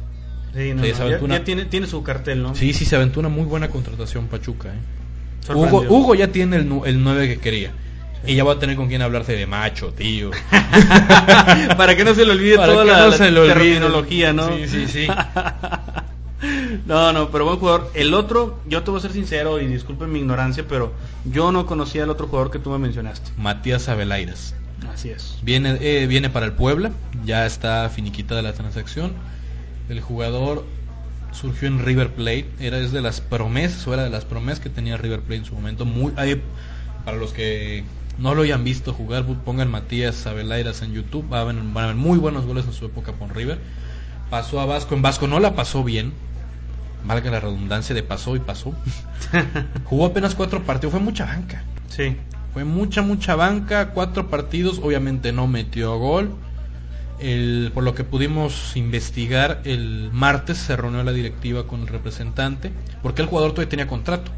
[0.54, 2.54] Sí, no, Sí, no, se ya- aventó una- ya tiene, tiene su cartel, ¿no?
[2.54, 4.68] Sí, sí, se aventó una muy buena contratación Pachuca.
[4.68, 5.52] ¿eh?
[5.54, 7.72] Hugo, Hugo ya tiene el, el 9 que quería.
[8.26, 10.30] Y ya va a tener con quien hablarse de macho, tío.
[11.76, 13.54] Para que no se le olvide Para toda que la, no la se le olvide.
[13.54, 14.48] terminología, ¿no?
[14.56, 15.06] Sí, sí, sí.
[16.86, 17.90] no, no, pero buen jugador.
[17.94, 20.92] El otro, yo te voy a ser sincero y disculpen mi ignorancia, pero
[21.24, 23.30] yo no conocía al otro jugador que tú me mencionaste.
[23.36, 24.54] Matías Abelairas.
[24.92, 25.38] Así es.
[25.42, 26.90] Viene, eh, viene para el Puebla,
[27.24, 29.12] ya está finiquitada la transacción.
[29.88, 30.64] El jugador
[31.32, 34.70] surgió en River Plate, era es de las promesas, o era de las promesas que
[34.70, 35.84] tenía River Plate en su momento.
[35.84, 36.42] Muy, hay-
[37.04, 37.84] para los que
[38.18, 42.46] no lo hayan visto jugar, pongan Matías Abelairas en YouTube, van a, ver muy buenos
[42.46, 43.58] goles en su época con River.
[44.30, 46.12] Pasó a Vasco, en Vasco no la pasó bien,
[47.04, 48.74] valga la redundancia de pasó y pasó.
[49.84, 51.62] Jugó apenas cuatro partidos, fue mucha banca.
[51.88, 52.16] Sí.
[52.52, 56.34] Fue mucha, mucha banca, cuatro partidos, obviamente no metió gol.
[57.18, 62.72] El- por lo que pudimos investigar, el martes se reunió la directiva con el representante,
[63.02, 64.30] porque el jugador todavía tenía contrato.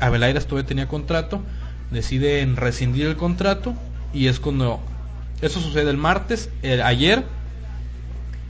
[0.00, 1.42] Abelairas todavía tenía contrato,
[1.90, 3.74] deciden rescindir el contrato
[4.12, 4.80] y es cuando
[5.42, 7.24] eso sucede el martes, el- ayer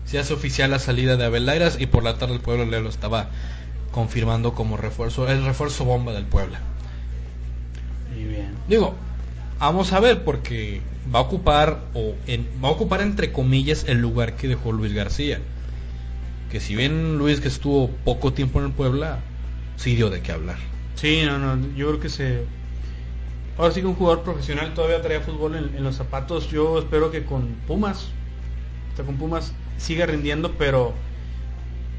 [0.05, 2.89] se hace oficial la salida de Abelairas y por la tarde el pueblo le lo
[2.89, 3.29] estaba
[3.91, 6.61] confirmando como refuerzo, el refuerzo bomba del Puebla.
[8.15, 8.51] Muy bien.
[8.69, 8.95] Digo,
[9.59, 10.81] vamos a ver porque
[11.13, 14.93] va a ocupar o en- va a ocupar entre comillas el lugar que dejó Luis
[14.93, 15.41] García.
[16.51, 19.19] Que si bien Luis que estuvo poco tiempo en el Puebla,
[19.77, 20.57] sí dio de qué hablar.
[20.95, 22.45] Sí, no, no, yo creo que se...
[23.59, 26.51] Ahora sí que un jugador profesional todavía traía fútbol en, en los zapatos.
[26.51, 28.09] Yo espero que con Pumas,
[28.93, 30.93] o sea, con Pumas siga rindiendo, pero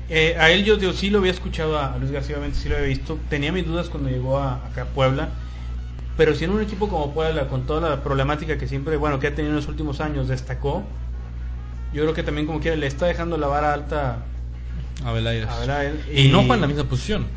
[0.09, 2.75] eh, a él yo, yo sí lo había escuchado a, Luis García, obviamente sí lo
[2.75, 3.19] había visto.
[3.29, 5.29] Tenía mis dudas cuando llegó a, acá a Puebla,
[6.15, 9.27] pero si en un equipo como Puebla, con toda la problemática que siempre, bueno, que
[9.27, 10.83] ha tenido en los últimos años, destacó,
[11.93, 14.19] yo creo que también como quiera le está dejando la vara alta
[15.49, 16.01] a ver a él.
[16.13, 17.27] Y no en la misma posición.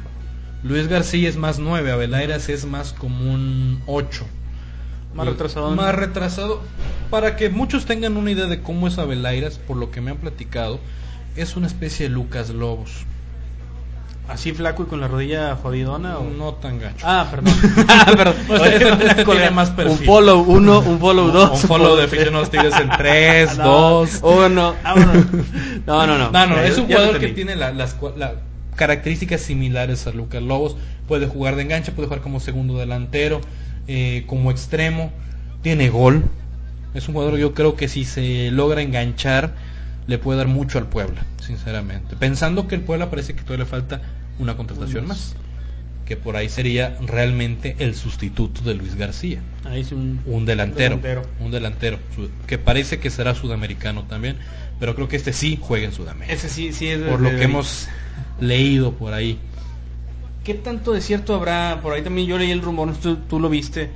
[0.62, 4.24] Luis García es más 9, Abelairas es más como un 8.
[5.14, 5.70] Más retrasado.
[5.74, 6.60] Más retrasado.
[7.10, 10.18] Para que muchos tengan una idea de cómo es Abelairas, por lo que me han
[10.18, 10.78] platicado,
[11.36, 12.90] es una especie de Lucas Lobos.
[14.28, 16.18] ¿Así flaco y con la rodilla jodidona?
[16.18, 16.30] O...
[16.30, 17.04] No tan gacho.
[17.04, 17.52] Ah, perdón.
[17.88, 18.34] ah, perdón.
[18.48, 19.98] O sea, este- este tiene más perfil.
[19.98, 21.50] Un follow uno, un follow dos.
[21.64, 24.20] Un follow de aficionados tigres en 3, No, 2.
[24.22, 24.76] Uno.
[24.84, 25.26] vámonos.
[25.86, 26.30] No, no, no.
[26.30, 28.34] No, no, Ya, es un jugador que tiene la- las la-
[28.80, 30.74] características similares a Lucas Lobos.
[31.06, 33.42] Puede jugar de enganche, puede jugar como segundo delantero,
[33.86, 35.12] eh, como extremo.
[35.60, 36.24] Tiene gol.
[36.94, 39.52] Es un jugador yo creo que si se logra enganchar
[40.06, 42.16] le puede dar mucho al Puebla, sinceramente.
[42.16, 44.00] Pensando que el Puebla parece que todavía le falta
[44.38, 45.36] una contratación más.
[46.06, 49.40] Que por ahí sería realmente el sustituto de Luis García.
[49.64, 51.22] Ahí es un, Un delantero, delantero.
[51.38, 51.98] un delantero,
[52.46, 54.36] que parece que será sudamericano también,
[54.80, 56.32] pero creo que este sí juega en Sudamérica.
[56.32, 57.86] Ese sí, sí es por lo que hemos
[58.40, 59.38] leído por ahí.
[60.44, 61.80] ¿Qué tanto de cierto habrá?
[61.82, 63.90] Por ahí también yo leí el rumor, tú, tú lo viste.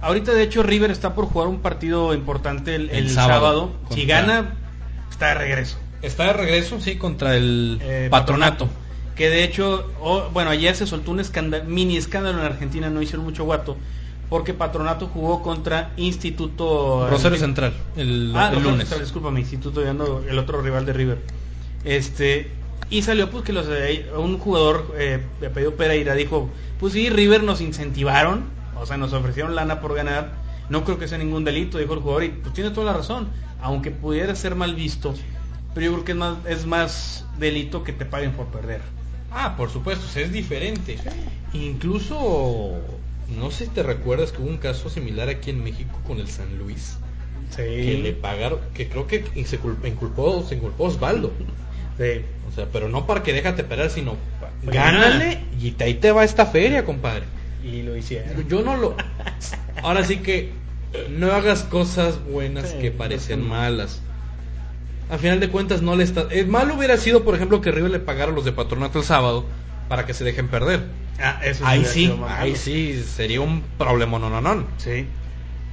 [0.00, 3.72] Ahorita de hecho River está por jugar un partido importante el, El el sábado, sábado.
[3.90, 4.54] Si gana,
[5.10, 5.78] está de regreso.
[6.02, 8.68] Está de regreso, sí, contra el Eh, patronato.
[9.16, 13.00] Que de hecho, oh, bueno, ayer se soltó un escándalo, mini escándalo en Argentina, no
[13.00, 13.76] hicieron mucho guato,
[14.28, 17.06] porque Patronato jugó contra Instituto...
[17.08, 18.78] Rosario Central, el, Ah, el Rosario lunes.
[18.88, 21.18] Central, discúlpame, Instituto, ya ando el otro rival de River.
[21.84, 22.50] Este,
[22.90, 27.08] y salió pues que los, eh, un jugador eh, de apellido Pereira dijo, pues sí,
[27.10, 28.44] River nos incentivaron,
[28.76, 30.32] o sea, nos ofrecieron lana por ganar,
[30.68, 33.28] no creo que sea ningún delito, dijo el jugador, y pues tiene toda la razón,
[33.60, 35.14] aunque pudiera ser mal visto,
[35.74, 38.80] pero yo creo que es más, es más delito que te paguen por perder.
[39.32, 40.96] Ah, por supuesto, o sea, es diferente.
[41.52, 42.72] Incluso,
[43.36, 46.28] no sé si te recuerdas que hubo un caso similar aquí en México con el
[46.28, 46.98] San Luis.
[47.56, 51.32] Que le pagaron, que creo que se culpó, inculpó, se inculpó Osvaldo.
[51.98, 52.22] Sí.
[52.48, 54.12] O sea, pero no para que déjate esperar, sino
[54.66, 57.24] Oye, gánale y te- ahí te va esta feria, compadre.
[57.64, 58.46] Y lo hicieron.
[58.48, 58.96] Yo no lo.
[59.82, 60.50] Ahora sí que
[61.10, 64.00] no hagas cosas buenas Sí, que parecen malas.
[65.10, 66.26] A final de cuentas no le está.
[66.30, 69.04] Es malo hubiera sido, por ejemplo, que River le pagara a los de patronato el
[69.04, 69.44] sábado
[69.88, 70.82] para que se dejen perder.
[71.20, 74.66] Ah, eso Ahí sí, ahí sí sería un problema, no, no, no.
[74.78, 75.06] Sí.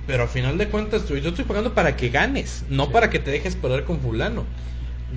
[0.06, 2.92] Pero a final de cuentas, yo yo estoy pagando para que ganes, no Sí.
[2.94, 4.44] para que te dejes perder con fulano.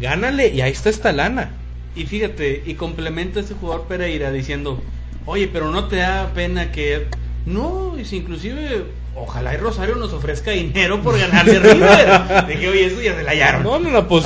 [0.00, 1.50] Gánale y ahí está esta lana.
[1.96, 4.82] Y fíjate, y complementa este jugador Pereira diciendo,
[5.26, 7.06] oye, pero no te da pena que...
[7.46, 8.84] No, si inclusive,
[9.14, 12.46] ojalá y Rosario nos ofrezca dinero por ganarle a River.
[12.48, 13.62] Dije, oye, eso ya se la hallaron.
[13.62, 14.24] No, no, no, pues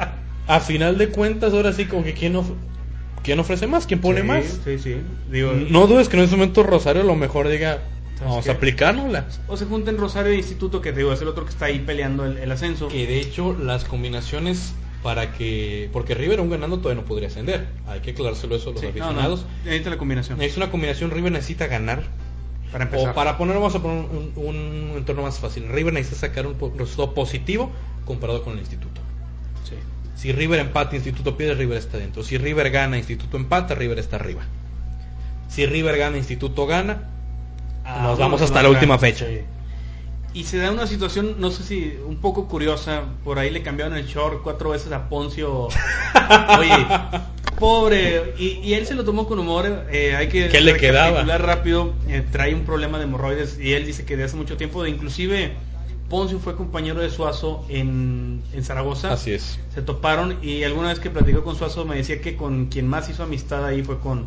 [0.46, 2.44] a final de cuentas, ahora sí, como que quién no.
[3.22, 3.86] ¿quién ofrece más?
[3.86, 4.60] ¿Quién pone Sí, más?
[4.64, 4.96] Sí, sí.
[5.30, 7.80] Digo, No dudes que en ese momento Rosario a lo mejor diga,
[8.20, 8.50] vamos qué?
[8.50, 9.26] a aplicárnosla.
[9.46, 11.80] O se junten Rosario e Instituto, que te digo, es el otro que está ahí
[11.80, 12.88] peleando el, el ascenso.
[12.88, 15.88] Que de hecho las combinaciones para que...
[15.92, 17.68] Porque River aún ganando todavía no podría ascender.
[17.86, 19.42] Hay que aclarárselo eso a los Sí, no, aficionados.
[19.42, 20.40] no, necesita la combinación.
[20.42, 22.02] Es una combinación, River necesita ganar.
[22.72, 23.10] Para empezar.
[23.10, 25.68] O para poner, vamos a poner un, un entorno más fácil.
[25.68, 27.70] River necesita sacar un resultado positivo
[28.04, 29.00] comparado con el instituto.
[29.68, 29.74] Sí.
[30.16, 32.22] Si River empata, Instituto pierde, River está dentro.
[32.22, 34.42] Si River gana, Instituto empata, River está arriba.
[35.48, 37.08] Si River gana, Instituto gana,
[37.84, 39.26] Ah, nos vamos hasta la última fecha.
[39.26, 39.40] Sí.
[40.32, 43.96] Y se da una situación, no sé si un poco curiosa, por ahí le cambiaron
[43.96, 45.68] el short cuatro veces a Poncio.
[46.58, 46.86] Oye,
[47.58, 51.24] pobre, y, y él se lo tomó con humor, eh, hay que ¿Qué le quedaba?
[51.38, 54.82] rápido, eh, trae un problema de hemorroides y él dice que de hace mucho tiempo,
[54.82, 55.52] de inclusive
[56.08, 59.12] Poncio fue compañero de Suazo en, en Zaragoza.
[59.12, 59.58] Así es.
[59.74, 63.08] Se toparon y alguna vez que platicó con Suazo me decía que con quien más
[63.08, 64.26] hizo amistad ahí fue con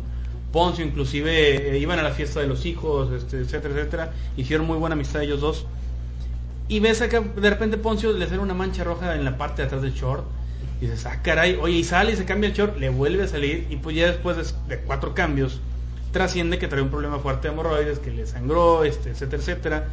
[0.52, 4.12] Poncio, inclusive eh, iban a la fiesta de los hijos, este, etcétera, etcétera.
[4.36, 5.66] Hicieron muy buena amistad ellos dos.
[6.68, 9.66] Y ves acá, de repente Poncio le sale una mancha roja en la parte de
[9.66, 10.24] atrás del short.
[10.80, 13.28] Y dices, ah, caray, oye, y sale y se cambia el short, le vuelve a
[13.28, 13.66] salir.
[13.70, 15.60] Y pues ya después de, cuatro cambios,
[16.12, 19.84] trasciende que trae un problema fuerte de hemorroides, que le sangró, este, etcétera, etcétera.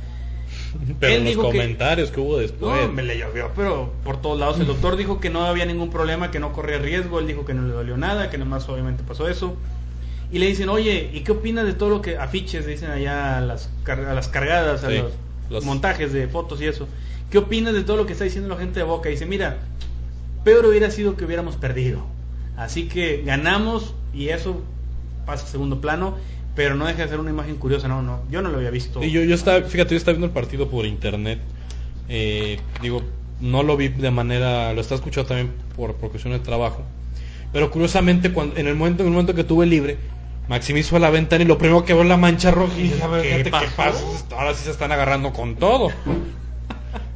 [1.00, 2.88] Pero Él los dijo que- comentarios que, hubo después.
[2.88, 4.60] No, me le llovió, pero por todos lados.
[4.60, 7.20] El doctor dijo que no había ningún problema, que no corría riesgo.
[7.20, 9.56] Él dijo que no le dolió nada, que nomás obviamente pasó eso.
[10.32, 13.42] Y le dicen, oye, ¿y qué opinas de todo lo que afiches dicen allá a
[13.42, 15.12] las, car- a las cargadas, a Sí, los,
[15.52, 16.88] los- montajes de fotos y eso?
[17.30, 19.10] ¿Qué opinas de todo lo que está diciendo la gente de Boca?
[19.10, 19.58] Dice, mira,
[20.44, 22.02] peor hubiera sido que hubiéramos perdido.
[22.58, 24.62] Así que ganamos y eso
[25.26, 26.16] pasa a segundo plano,
[26.56, 29.04] pero no deja de ser una imagen curiosa, no, no, yo no lo había visto.
[29.04, 31.40] Y yo, yo estaba, fíjate, yo estaba viendo el partido por internet.
[32.10, 33.02] Eh, digo,
[33.40, 36.84] no lo vi de manera, lo estaba escuchando también por, por cuestión de trabajo.
[37.54, 39.98] Pero curiosamente, cuando, en el momento, en el momento que tuve libre,
[40.52, 43.02] Maximizo a la ventana y lo primero que veo es la mancha roja y dije,
[43.02, 44.12] a ver, ¿Qué fíjate, ¿qué pasó?
[44.12, 44.36] pasa?
[44.36, 45.88] Ahora sí se están agarrando con todo.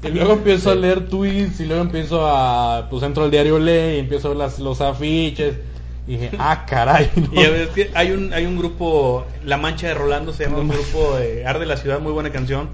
[0.02, 3.98] Y luego empiezo a leer tweets y luego empiezo a, pues entro al diario Ley
[3.98, 5.56] y empiezo a ver las, los afiches.
[6.08, 7.12] Y dije, ah, caray.
[7.18, 7.42] ¿no?
[7.42, 10.46] Y a ver, es que hay un, hay un grupo, La Mancha de Rolando se
[10.46, 12.70] llama un grupo de Arde la Ciudad, muy buena canción.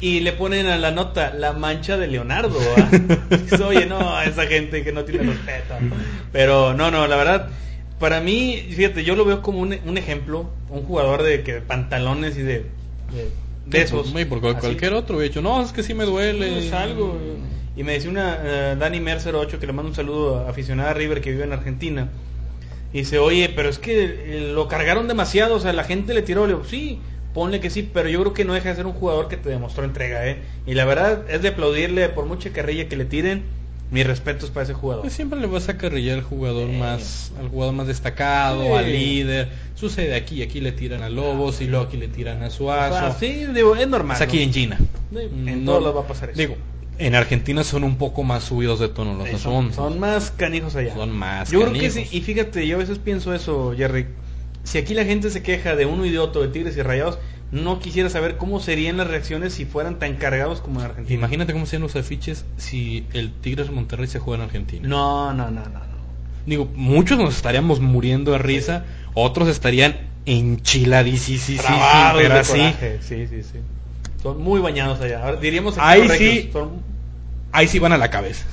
[0.00, 2.60] Y le ponen a la nota La Mancha de Leonardo.
[3.28, 5.74] Dices, Oye, no, esa gente que no tiene respeto.
[6.30, 7.48] Pero no, no, la verdad,
[8.00, 12.36] para mí, fíjate, yo lo veo como un, un ejemplo, un jugador de que pantalones
[12.36, 12.54] y de,
[13.14, 13.30] de,
[13.66, 14.12] de esos.
[14.18, 14.62] Y por cual- Así.
[14.66, 16.58] cualquier otro hubiera dicho, no, es que sí me duele.
[16.66, 17.16] Es algo.
[17.76, 20.94] Y me decía una eh, Dani Mer08 que le mando un saludo a aficionada a
[20.94, 22.08] River que vive en Argentina.
[22.92, 26.22] Y dice, oye, pero es que eh, lo cargaron demasiado, o sea, la gente le
[26.22, 26.46] tiró.
[26.48, 26.98] Le digo, sí,
[27.32, 29.48] ponle que sí, pero yo creo que no deja de ser un jugador que te
[29.48, 30.38] demostró entrega, ¿eh?
[30.66, 33.44] Y la verdad es de aplaudirle por mucha carrilla que le tiren.
[33.90, 35.02] Mis respetos para ese jugador.
[35.02, 36.76] Pues siempre le vas a carrillar al jugador Sí.
[36.76, 38.72] más, al jugador más destacado, Sí.
[38.72, 39.48] al líder.
[39.74, 42.96] Sucede aquí, aquí le tiran a Lobos y luego aquí le tiran a Suazo.
[42.96, 44.16] Ah, sí, digo, es normal.
[44.16, 44.42] Es aquí ¿no?
[44.44, 44.78] en China.
[45.12, 46.38] En No- todos va a pasar eso.
[46.38, 46.56] Digo,
[46.98, 49.76] en Argentina son un poco más subidos de tono los Sí, son, asuntos.
[49.76, 50.94] son más canijos allá.
[50.94, 54.06] Son más Yo creo que sí, y fíjate, yo a veces pienso eso, Jerry.
[54.70, 57.18] Si aquí la gente se queja de uno y de otro, de Tigres y Rayados,
[57.50, 61.18] no quisiera saber cómo serían las reacciones si fueran tan cargados como en Argentina.
[61.18, 64.86] Imagínate cómo serían los afiches si el Tigres Monterrey se juega en Argentina.
[64.88, 65.70] No, no, no, no.
[65.70, 65.90] no.
[66.46, 69.96] Digo, muchos nos estaríamos muriendo de risa, otros estarían
[70.26, 71.64] enchiladísimos,
[72.16, 72.74] pero así.
[73.00, 73.58] Sí, sí, sí.
[74.22, 75.24] Son muy bañados allá.
[75.24, 76.50] Ahora, diríamos aquí Ahí los sí.
[76.52, 76.82] son-
[77.52, 78.46] Ahí sí van a la cabeza.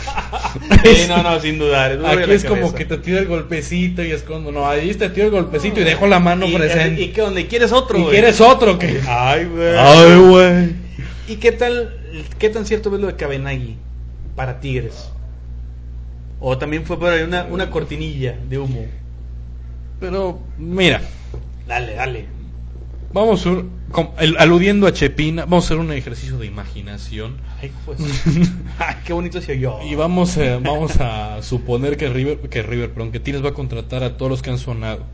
[0.82, 1.98] Sí, no, no, sin dudar.
[2.04, 5.26] Aquí es como que te tiro el golpecito y es cuando no, ahí te tiro
[5.26, 7.02] el golpecito y dejo la mano y, presente.
[7.02, 7.40] ¿Y qué onda?
[7.40, 9.00] ¿Y quieres otro, ¿Y quieres otro que?
[9.06, 9.76] Ay, güey.
[9.76, 10.74] Ay, güey.
[11.28, 11.96] ¿Y qué tal,
[12.38, 13.76] qué tan cierto ves lo de Cabenagui
[14.34, 15.10] para Tigres?
[16.40, 18.86] O también fue por ahí una, una cortinilla de humo.
[20.00, 21.02] Pero, mira,
[21.70, 22.24] Dale, dale.
[23.12, 23.50] Vamos a,
[24.22, 27.36] el- aludiendo a Chepina, vamos a hacer un ejercicio de imaginación.
[27.60, 27.98] Ay, pues.
[28.78, 29.78] Ay, qué bonito se oyó.
[29.84, 33.54] Y vamos a, vamos a suponer que River, que River, perdón, que Tigres va a
[33.54, 35.04] contratar a todos los que han sonado.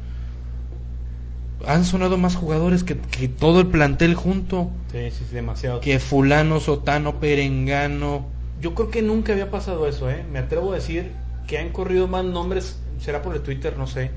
[1.67, 4.71] Han sonado más jugadores que, que todo el plantel junto.
[4.93, 5.81] Sí, sí, sí, demasiado.
[5.81, 8.27] Que fulano, sotano, perengano.
[8.61, 10.25] Yo creo que nunca había pasado eso, ¿eh?
[10.31, 11.13] Me atrevo a decir
[11.47, 14.11] que han corrido más nombres, será por el Twitter, no sé.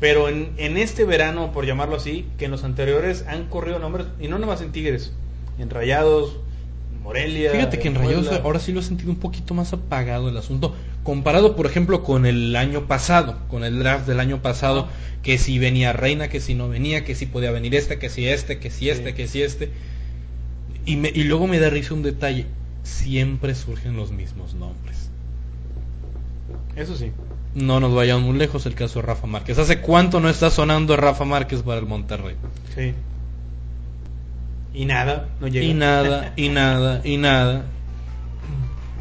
[0.00, 4.06] Pero en, en este verano, por llamarlo así, que en los anteriores han corrido nombres,
[4.18, 5.12] y no nomás en Tigres,
[5.58, 6.38] en Rayados,
[7.02, 7.50] Morelia.
[7.50, 8.44] Fíjate que en Rayados Puebla.
[8.44, 10.74] ahora sí lo he sentido un poquito más apagado el asunto.
[11.02, 14.88] Comparado, por ejemplo, con el año pasado, con el draft del año pasado,
[15.22, 18.26] que si venía Reina, que si no venía, que si podía venir este, que si
[18.26, 19.16] este, que si este, Sí.
[19.16, 19.70] que si este.
[20.86, 22.46] Y, me- y luego me da risa un detalle.
[22.84, 25.10] Siempre surgen los mismos nombres.
[26.76, 27.12] Eso sí.
[27.54, 29.58] No nos vayamos muy lejos el caso de Rafa Márquez.
[29.58, 32.36] ¿Hace cuánto no está sonando Rafa Márquez para el Monterrey?
[32.74, 32.94] Sí.
[34.72, 35.66] Y nada, no llega.
[35.66, 37.64] Y nada, y nada, y nada.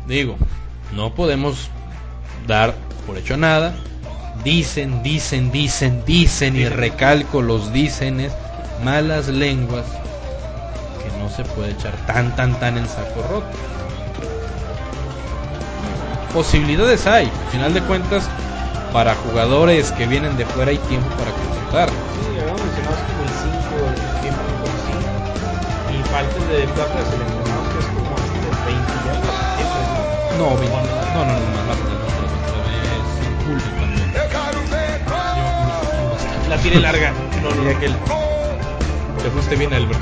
[0.07, 0.37] Digo,
[0.95, 1.69] no podemos
[2.47, 2.73] dar
[3.05, 3.75] por hecho nada.
[4.43, 8.31] Dicen, dicen, dicen, dicen, y recalco los dícenes,
[8.83, 9.85] malas lenguas,
[11.03, 13.57] que no se puede echar tan, tan, tan en saco roto.
[16.33, 18.29] Posibilidades hay, al final de cuentas,
[18.93, 21.89] para jugadores que vienen de fuera hay tiempo para consultar.
[21.89, 23.49] Sí, habíamos mencionado el 5
[23.89, 24.93] de tiempo por sí.
[25.89, 29.13] Y parte de plata de seleccionados que es como hasta el 20 ya
[30.37, 30.45] ¿no?
[30.45, 32.29] No, 20, no, no, no, más no, ver
[36.47, 37.11] La tiene larga,
[37.41, 37.93] no ni aquel.
[39.23, 39.99] Te fuiste bien, Albert.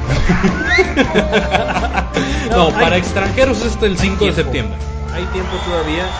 [2.52, 4.78] no, No, para extranjeros es el 5 de septiembre.
[5.18, 6.12] Hay tiempo todavía.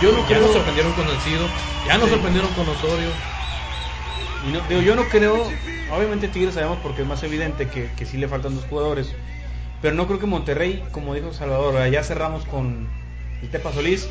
[0.00, 0.40] Yo no Ya creo.
[0.40, 1.50] nos sorprendieron con el Cido,
[1.84, 2.14] ya nos Sí.
[2.14, 3.12] sorprendieron con Osorio.
[4.44, 5.52] y no- digo, yo no creo.
[5.92, 9.12] Obviamente Tigres sabemos porque es más evidente que, que sí le faltan dos jugadores.
[9.82, 11.90] Pero no creo que Monterrey, como dijo Salvador, ¿verdad?
[11.90, 12.88] ya cerramos con
[13.42, 14.08] el Tepa Solís.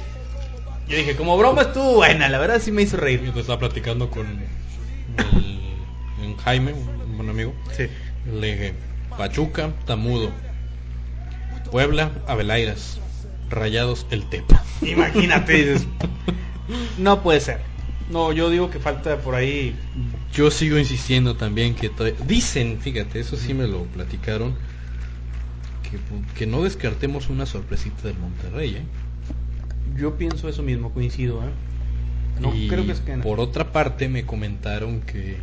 [0.88, 3.24] Yo dije, como broma estuvo buena, la verdad sí me hizo reír.
[3.34, 4.28] Yo estaba platicando con
[5.18, 7.54] el, Jaime, un buen amigo.
[7.76, 7.88] Sí.
[8.32, 8.74] Le dije,
[9.18, 10.32] Pachuca, Tamudo,
[11.72, 13.00] Puebla, Avelairas,
[13.52, 14.64] Rayados, el Tepa.
[14.82, 15.88] Imagínate, dices,
[16.98, 17.62] no puede ser.
[18.10, 19.76] No, yo digo que falta por ahí.
[20.34, 21.92] Yo sigo insistiendo también que
[22.28, 24.56] dicen, fíjate, eso sí me lo platicaron,
[25.84, 25.98] que,
[26.38, 28.84] que no descartemos una sorpresita del Monterrey, ¿eh?
[29.98, 31.42] Yo pienso eso mismo, coincido.
[31.42, 31.52] ¿eh?
[32.42, 35.38] No Y creo que es que por otra parte me comentaron que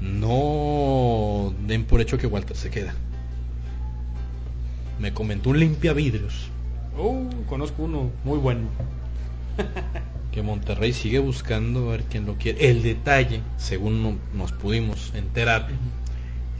[0.00, 2.94] no den por hecho que Walter se queda.
[4.98, 6.51] Me comentó un limpia vidrios
[6.98, 8.68] Uh, conozco uno muy bueno.
[10.32, 12.70] que Monterrey sigue buscando a ver quién lo quiere.
[12.70, 15.68] El detalle, según no- nos pudimos enterar,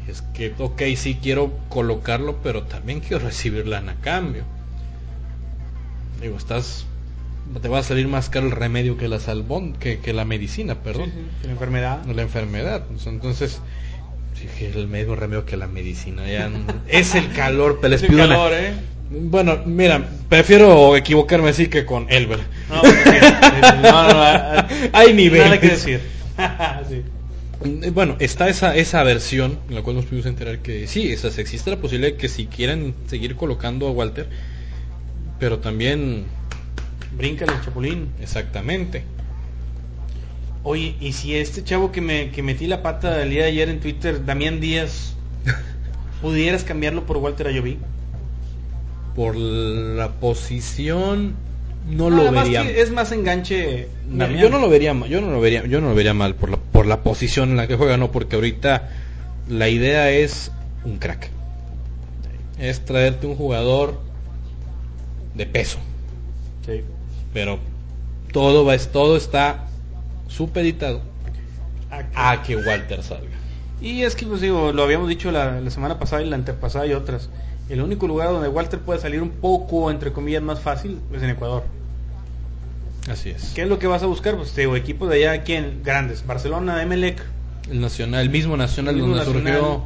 [0.09, 4.45] es que, ok, sí quiero colocarlo, pero también quiero recibir lana a cambio.
[6.21, 6.87] Digo, estás,
[7.61, 10.77] te va a salir más caro el remedio que la salbón, que, que la medicina,
[10.83, 11.07] perdón.
[11.07, 12.05] Sí, sí, La enfermedad.
[12.07, 12.85] la enfermedad.
[12.89, 13.61] Pues, Entonces,
[14.61, 16.29] el medio remedio que la medicina.
[16.31, 16.59] Ya no-
[16.89, 18.75] es el calor, pero les pido una- calor, ¿eh?
[19.15, 22.41] Bueno, mira, prefiero equivocarme así que con Elber.
[22.69, 24.09] No, no, no,
[24.63, 25.45] no, Hay niveles.
[25.47, 26.01] Nada que decir.
[26.89, 27.03] Sí.
[27.65, 31.39] Eh, Bueno, está esa, esa versión en la cual nos pudimos enterar que sí, esas,
[31.39, 34.29] existe la posibilidad de que si quieren seguir colocando a Walter,
[35.39, 36.25] pero también
[37.17, 38.09] Bríncale el chapulín.
[38.21, 39.05] exactamente.
[40.65, 43.69] Oye, y si este chavo que me que metí la pata el día de ayer
[43.69, 45.15] en Twitter, Damián Díaz,
[46.23, 47.79] pudieras cambiarlo por Walter Ayoví?
[49.15, 51.35] Por la posición
[51.89, 52.63] no lo vería.
[52.63, 53.89] es más enganche.
[54.39, 56.51] Yo no lo vería mal, yo no lo vería, yo no lo vería mal por
[56.51, 58.91] la, por la posición en la que juega, no, porque ahorita
[59.49, 60.51] la idea es
[60.85, 61.29] un crack.
[62.59, 64.01] Es traerte un jugador
[65.35, 65.79] de peso,
[66.67, 66.83] Sí.
[67.33, 67.59] pero
[68.33, 69.67] todo va todo está
[70.29, 71.01] supeditado
[72.15, 73.29] a que Walter salga.
[73.81, 76.87] Y es que, pues digo, lo habíamos dicho la, la semana pasada y la antepasada
[76.87, 77.31] y otras.
[77.69, 81.31] El único lugar donde Walter puede salir un poco, entre comillas, más fácil es en
[81.31, 81.65] Ecuador.
[83.11, 83.53] Así es.
[83.55, 84.37] ¿Qué es lo que vas a buscar?
[84.37, 85.81] Pues te digo, equipos de allá, ¿quién?
[85.85, 86.25] Grandes.
[86.27, 87.23] Barcelona, Emelec.
[87.71, 89.55] El nacional, el mismo nacional El mismo donde Nacional.
[89.61, 89.83] surgió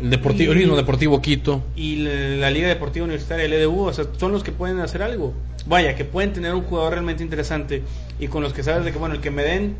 [0.00, 1.62] el deportivo, el mismo Deportivo Quito.
[1.74, 5.02] y la, la Liga Deportiva Universitaria, el EDU, o sea, son los que pueden hacer
[5.02, 5.34] algo.
[5.66, 7.82] Vaya, que pueden tener un jugador realmente interesante
[8.20, 9.76] y con los que sabes de que, bueno, el que me den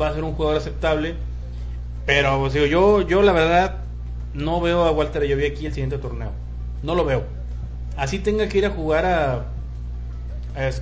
[0.00, 1.14] va a ser un jugador aceptable.
[2.06, 3.76] Pero, pues, digo, yo, yo la verdad
[4.34, 6.30] no veo a Walter Ayoví aquí el siguiente torneo.
[6.84, 7.24] No lo veo.
[7.96, 9.46] Así tenga que ir a jugar a,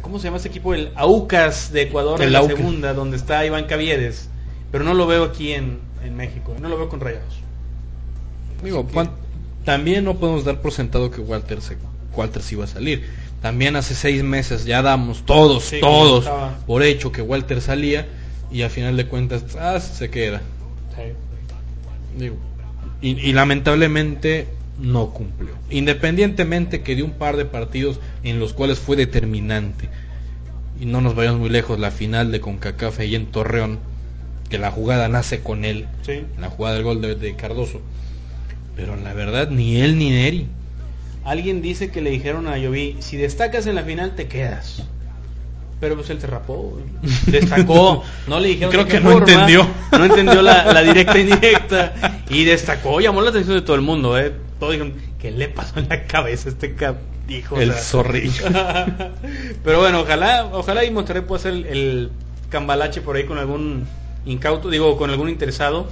[0.00, 0.74] ¿cómo se llama ese equipo?
[0.74, 2.56] El Aucas de Ecuador El en la Aucas.
[2.56, 4.28] segunda, donde está Iván Caviedes.
[4.72, 7.36] Pero no lo veo aquí en, en México, no lo veo con Rayados.
[8.64, 8.86] Digo,
[9.64, 11.76] también no podemos dar por sentado que Walter se,
[12.16, 13.08] Walter a salir.
[13.40, 16.28] También hace seis meses ya damos todos, Sí, todos
[16.66, 18.06] por hecho que Walter salía
[18.50, 20.42] y a final de cuentas ah, se queda.
[22.16, 22.36] Digo,
[23.00, 24.46] y, y lamentablemente
[24.80, 25.50] no cumplió.
[25.70, 29.88] Independientemente que dio un par de partidos en los cuales fue determinante.
[30.80, 33.78] Y no nos vayamos muy lejos, la final de CONCACAF ahí en Torreón,
[34.48, 36.24] que la jugada nace con él, Sí.
[36.40, 37.80] la jugada del gol de, de Cardoso.
[38.74, 40.46] Pero la verdad, ni él ni Neri.
[41.24, 44.82] Alguien dice que le dijeron a Yovi, si destacas en la final te quedas.
[45.78, 46.78] Pero pues él se rapó,
[47.26, 49.66] destacó, no le dijeron Creo de que no forma, entendió.
[49.92, 54.18] no entendió la, la directa indirecta y destacó, llamó la atención de todo el mundo,
[54.18, 54.32] eh.
[54.62, 56.72] Todos dijeron, ¿qué le pasó en la cabeza a este?
[57.26, 58.44] Dijo, el zorrillo.
[59.64, 62.10] Pero bueno, ojalá, ojalá y Monterrey pueda hacer el, el
[62.48, 63.88] cambalache por ahí con algún
[64.24, 65.88] incauto, digo, con algún interesado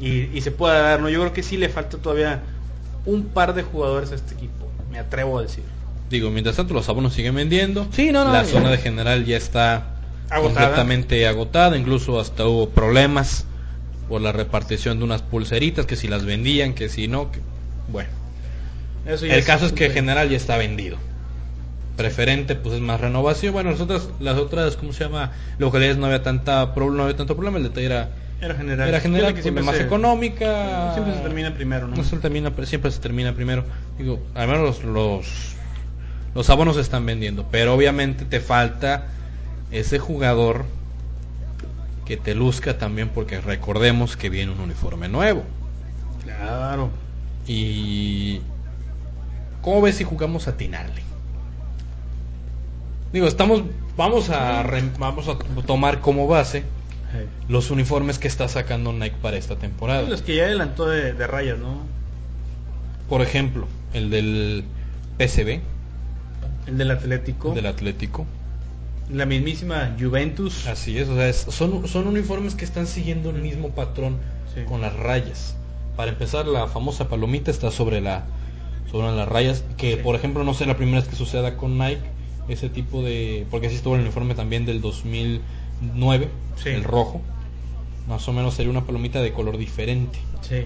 [0.00, 1.08] y, y se pueda dar, ¿no?
[1.08, 2.42] Yo creo que sí le falta todavía
[3.06, 5.62] un par de jugadores a este equipo, me atrevo a decir.
[6.10, 7.86] Digo, mientras tanto los abonos siguen vendiendo.
[7.92, 9.94] Sí, no, no, La zona de general ya está
[10.28, 10.40] Agotada.
[10.66, 11.76] completamente agotada.
[11.76, 13.44] Incluso hasta hubo problemas
[14.08, 17.30] por la repartición de unas pulseritas, que si las vendían, que si no.
[17.30, 17.38] que-
[17.88, 18.08] Bueno,
[19.06, 20.96] Eso ya el caso es que general ya está vendido.
[21.96, 23.52] Preferente, pues es más renovación.
[23.52, 25.32] Bueno, las otras, las otras, ¿cómo se llama?
[25.58, 27.56] Localidades no había tanta no había tanto problema.
[27.58, 28.10] El detalle era,
[28.40, 28.88] era general.
[28.88, 30.92] era general, que pues, siempre más se- económica.
[30.94, 31.96] Siempre se termina primero, ¿no?
[31.96, 33.64] No se termina, siempre se termina primero.
[33.98, 35.26] Digo, al menos los, los,
[36.36, 37.46] los abonos se están vendiendo.
[37.50, 39.06] Pero obviamente te falta
[39.72, 40.66] ese jugador
[42.06, 45.42] que te luzca también porque recordemos que viene un uniforme nuevo.
[46.22, 46.90] Claro.
[47.48, 48.40] Y...
[49.62, 51.02] ¿Cómo ves si jugamos a atinarle?
[53.12, 53.62] Digo, estamos...
[53.96, 55.36] Vamos a, re- vamos a
[55.66, 56.62] tomar como base
[57.48, 60.02] los uniformes que está sacando Nike para esta temporada.
[60.08, 61.78] Los que ya adelantó de, de rayas, ¿no?
[63.08, 64.64] Por ejemplo, el del
[65.18, 65.60] PSV,
[66.68, 67.54] El del Atlético.
[67.54, 68.24] del Atlético.
[69.10, 70.66] La mismísima Juventus.
[70.68, 74.18] Así es, o sea, es- son, son uniformes que están siguiendo el mismo patrón
[74.54, 74.60] Sí.
[74.68, 75.56] con las rayas.
[75.98, 78.24] Para empezar, la famosa palomita está sobre la
[78.88, 80.00] sobre las rayas, que Sí.
[80.00, 82.00] por ejemplo no sé la primera vez que suceda con Nike,
[82.48, 83.44] ese tipo de...
[83.50, 86.68] porque así estuvo el uniforme también del 2009, Sí.
[86.68, 87.20] el rojo.
[88.08, 90.20] Más o menos sería una palomita de color diferente.
[90.40, 90.62] Sí.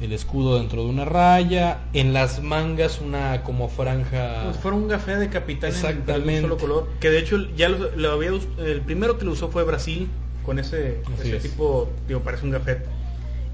[0.00, 4.52] El escudo dentro de una raya, en las mangas una como franja...
[4.52, 6.30] Si fuera un café de capitán en- Exactamente.
[6.32, 6.88] de un solo color.
[7.00, 10.06] Que de hecho ya lo, lo había el primero que lo usó fue Brasil
[10.44, 11.42] con ese, ese es.
[11.42, 12.78] tipo, digo, parece un café.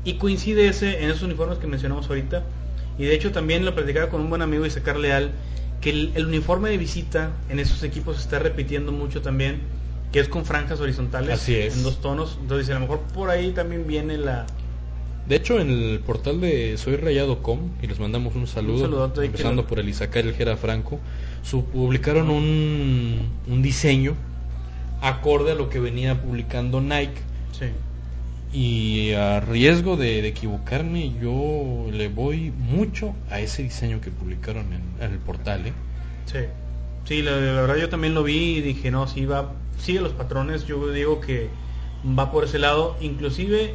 [0.05, 2.42] Y coincide ese en esos uniformes que mencionamos ahorita.
[2.98, 5.30] Y de hecho también lo platicaba con un buen amigo Isacar Leal,
[5.80, 9.61] que el, el uniforme de visita en esos equipos se está repitiendo mucho también,
[10.12, 11.76] que es con franjas horizontales Así es.
[11.76, 12.38] en dos tonos.
[12.40, 14.46] Entonces a lo mejor por ahí también viene la...
[15.28, 19.66] De hecho, en el portal de soyrayado.com, y les mandamos un saludo, Un que empezando
[19.66, 20.98] por el Isacar el Gera Franco,
[21.44, 24.16] su, publicaron un, un diseño
[25.00, 27.20] acorde a lo que venía publicando Nike.
[27.53, 27.66] Sí.
[28.53, 34.72] Y a riesgo de, de equivocarme, yo le voy mucho a ese diseño que publicaron
[34.72, 35.66] en, en el portal.
[35.66, 35.72] ¿eh?
[36.26, 36.38] Sí,
[37.05, 40.12] sí, la, la verdad yo también lo vi y dije, no, sí va, sigue los
[40.12, 41.48] patrones, yo digo que
[42.07, 43.74] va por ese lado, inclusive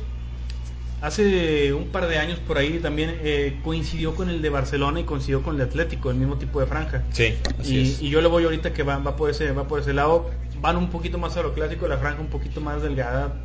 [1.01, 5.03] hace un par de años por ahí también eh, coincidió con el de Barcelona y
[5.03, 7.03] coincidió con el de Atlético, el mismo tipo de franja.
[7.11, 8.01] Sí, así Y, es.
[8.01, 10.29] y yo le voy ahorita que va, va por ese va por ese lado,
[10.61, 13.35] van un poquito más a lo clásico, la franja un poquito más delgada,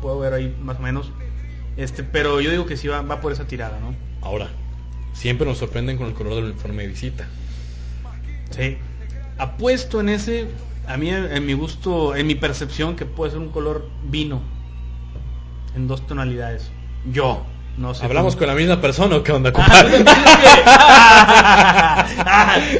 [0.00, 1.10] puedo ver ahí más o menos.
[1.76, 3.94] Este, pero yo digo que sí va, va por esa tirada, ¿no?
[4.22, 4.48] Ahora,
[5.12, 7.26] siempre nos sorprenden con el color del uniforme de visita.
[8.50, 8.76] Sí.
[9.38, 10.48] Apuesto en ese,
[10.86, 14.40] a mí en mi gusto, en mi percepción, que puede ser un color vino.
[15.74, 16.70] En dos tonalidades.
[17.10, 17.44] Yo,
[17.78, 18.04] no sé.
[18.04, 19.96] ¿Hablamos con la misma persona o qué onda, Ah, compadre?
[19.98, 20.04] es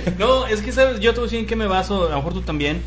[0.05, 2.11] que- no, es que sabes, yo te voy a decir en qué me baso, a
[2.11, 2.83] lo mejor tú también,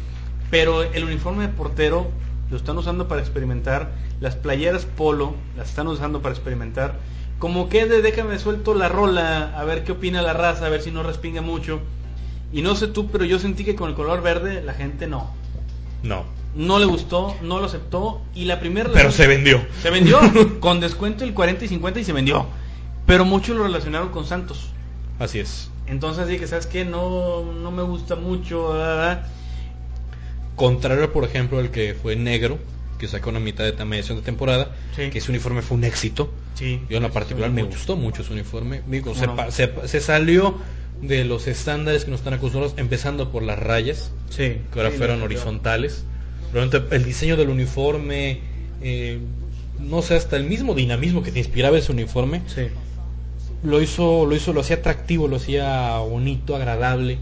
[0.51, 2.11] pero el uniforme de portero
[2.54, 3.89] lo están usando para experimentar,
[4.22, 6.99] las playeras polo las están usando para experimentar,
[7.39, 10.84] como que de déjame suelto la rola, a ver qué opina la raza, a ver
[10.84, 11.80] si no respinga mucho.
[12.54, 15.32] Y no sé tú, pero yo sentí que con el color verde la gente no.
[16.04, 16.26] No.
[16.54, 19.60] No le gustó, no lo aceptó y la primera Pero se vendió.
[19.82, 20.20] se vendió
[20.60, 22.45] con descuento el 40 y 50 y se vendió.
[23.08, 24.70] Pero muchos lo relacionaron con Santos.
[25.18, 25.72] Así es.
[25.88, 26.86] Entonces dije, ¿sabes qué?
[26.86, 28.74] No, no me gusta mucho.
[28.74, 29.26] ¿verdad?
[30.56, 32.60] Contrario, por ejemplo, al que fue negro,
[32.99, 35.10] que sacó una mitad de mediación de temporada, Sí.
[35.10, 36.32] que ese uniforme fue un éxito.
[36.56, 36.80] Sí.
[36.89, 37.76] Yo en la particular me Mucho.
[37.78, 38.82] gustó mucho su uniforme.
[38.88, 40.56] Digo, se, se, se salió
[41.01, 44.58] de los estándares que nos están acostumbrados, empezando por las rayas, Sí.
[44.72, 46.06] que ahora Sí, fueron lo- horizontales.
[46.54, 48.39] Realmente el diseño del uniforme,
[48.82, 49.20] eh,
[49.80, 52.68] no sé, hasta el mismo dinamismo que te inspiraba ese uniforme, Sí.
[53.64, 57.18] lo hizo, lo hizo, lo hacía atractivo, lo hacía bonito, agradable,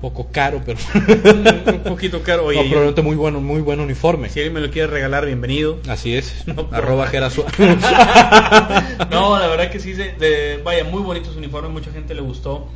[0.00, 0.78] poco caro, pero
[1.72, 2.44] un poquito caro.
[2.44, 4.28] Oye, no, probablemente muy bueno, muy buen uniforme.
[4.28, 5.78] si alguien me lo quiere regalar, bienvenido.
[5.88, 6.34] Así es.
[6.46, 7.10] No, Arroba
[9.10, 12.20] no, la verdad que sí, se- de- vaya, muy bonito su uniforme, mucha gente le
[12.20, 12.66] gustó.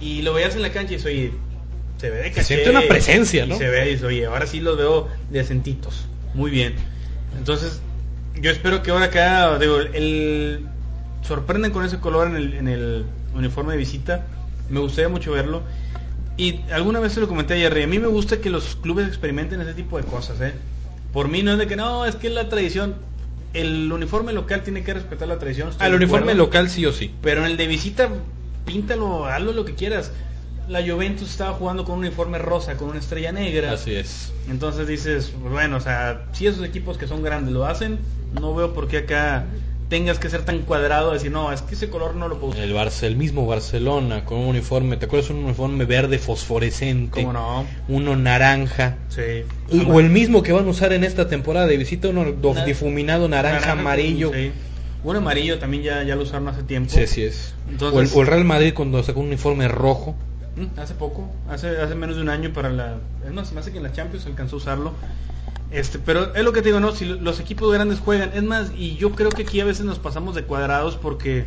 [0.00, 1.32] Y lo veías en la cancha y oye,
[1.98, 2.44] se ve de Se caché.
[2.54, 3.58] siente una presencia, Y ¿no?
[3.58, 6.06] se ve y oye, ahora sí los veo decentitos.
[6.34, 6.74] Muy bien.
[7.36, 7.80] Entonces,
[8.40, 10.66] yo espero que ahora acá, digo, el
[11.22, 13.04] sorprenden con ese color en el, en el
[13.34, 14.26] uniforme de visita.
[14.70, 15.62] Me gustaría mucho verlo.
[16.40, 19.06] Y alguna vez se lo comenté a Jerry, a mí me gusta que los clubes
[19.06, 20.54] experimenten ese tipo de cosas, ¿eh?
[21.12, 22.94] Por mí no es de que no, es que la tradición.
[23.52, 25.68] El uniforme local tiene que respetar la tradición.
[25.78, 27.12] Al uniforme local sí o sí.
[27.20, 28.08] Pero en el de visita,
[28.64, 30.12] píntalo, hazlo lo que quieras.
[30.66, 33.72] La Juventus estaba jugando con un uniforme rosa, con una estrella negra.
[33.72, 34.32] Así es.
[34.48, 37.98] Entonces dices, bueno, o sea, si esos equipos que son grandes lo hacen,
[38.40, 39.44] no veo por qué acá
[39.90, 42.62] tengas que ser tan cuadrado, decir, no, es que ese color no lo puedo usar.
[42.64, 45.28] El, Barce- el mismo Barcelona con un uniforme, ¿te acuerdas?
[45.30, 47.20] Un uniforme verde fosforescente.
[47.20, 47.66] ¿Cómo no?
[47.88, 48.96] Uno naranja.
[49.08, 49.44] Sí.
[49.70, 52.54] Y- o el mismo que van a usar en esta temporada de visita, uno do-
[52.54, 54.30] Na- difuminado naranja, amarillo.
[54.32, 54.52] Sí.
[55.02, 56.90] Un amarillo también ya, ya lo usaron hace tiempo.
[56.94, 57.54] Sí, así es.
[57.68, 60.14] Entonces- o, el, o el Real Madrid cuando sacó un uniforme rojo.
[60.56, 62.96] Mm, Hace poco, hace, hace menos de un año para la...
[63.26, 64.92] Es más, se me hace que en la Champions alcanzó a usarlo.
[65.70, 66.92] Este, pero es lo que te digo, ¿no?
[66.92, 69.84] Si lo- los equipos grandes juegan, es más, y yo creo que aquí a veces
[69.86, 71.44] nos pasamos de cuadrados porque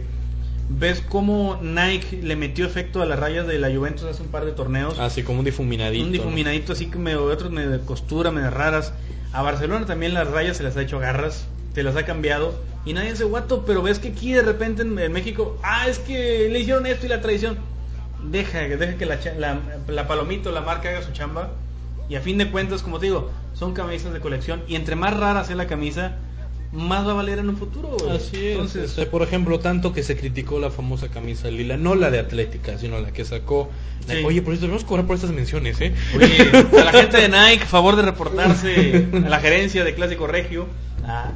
[0.70, 4.46] ves cómo Nike le metió efecto a las rayas de la Juventus hace un par
[4.46, 4.98] de torneos.
[5.00, 6.06] Así como un difuminadito.
[6.06, 8.94] un difuminadito así que me, otros medio de costura, medio raras.
[9.34, 12.56] A Barcelona también las rayas se las ha hecho garras, te las ha cambiado.
[12.86, 16.00] Y nadie hace guato, pero ves que aquí de repente en, en México, ah, es
[16.00, 17.58] que le hicieron esto y la tradición.
[18.26, 21.52] Deja, deja que la, la, la palomito, la marca haga su chamba.
[22.10, 24.64] Y a fin de cuentas, como te digo, son camisas de colección.
[24.68, 26.16] Y entre más rara sea la camisa,
[26.74, 27.96] más va a valer en un futuro.
[28.00, 28.16] güey.
[28.18, 28.52] Así es.
[28.54, 32.20] Entonces, este, por ejemplo, tanto que se criticó la famosa camisa lila, no la de
[32.20, 33.70] Atlética, sino la que sacó.
[34.08, 34.24] Sí.
[34.26, 35.94] Oye, por eso debemos cobrar por estas menciones, ¿eh?
[36.16, 36.52] Oye,
[36.82, 40.68] a la gente de Nike, favor de reportarse a la gerencia de Clásico Regio.
[41.06, 41.32] Ah,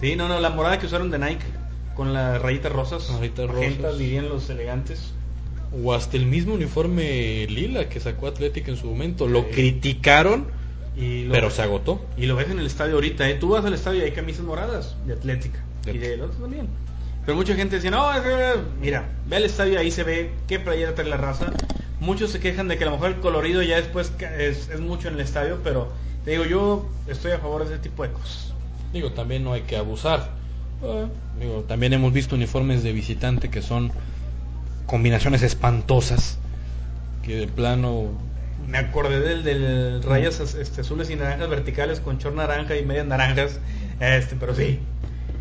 [0.00, 1.44] sí, no, no, la morada que usaron de Nike
[1.94, 3.08] con las rayitas rosas.
[3.18, 3.98] Rayitas magentas, rosas.
[3.98, 5.12] dirían los elegantes.
[5.82, 9.26] O hasta el mismo uniforme lila que sacó Atlética en su momento.
[9.26, 9.48] Lo Sí.
[9.52, 10.46] criticaron,
[10.96, 12.04] Y lo, pero se agotó.
[12.16, 13.34] Y lo ves en el estadio ahorita, ¿eh?
[13.34, 15.62] Tú vas al estadio y hay camisas moradas de Atlética.
[15.84, 16.68] De- Y del otro también.
[17.26, 18.08] Pero mucha gente decía, no,
[18.80, 21.52] mira, ve al estadio, ahí se ve qué playera trae la raza.
[22.00, 25.08] Muchos se quejan de que a lo mejor el colorido ya después es, es mucho
[25.08, 25.92] en el estadio, pero
[26.24, 28.52] te digo, yo estoy a favor de ese tipo de cosas.
[28.92, 30.30] Digo, también no hay que abusar.
[30.82, 31.06] Ah,
[31.40, 33.90] digo, también hemos visto uniformes de visitante que son
[34.86, 36.38] combinaciones espantosas.
[37.22, 38.10] Que de plano.
[38.68, 43.06] Me acordé del, del rayas este, azules y naranjas verticales con chor naranja y medias
[43.06, 43.58] naranjas.
[44.00, 44.78] Este, pero sí.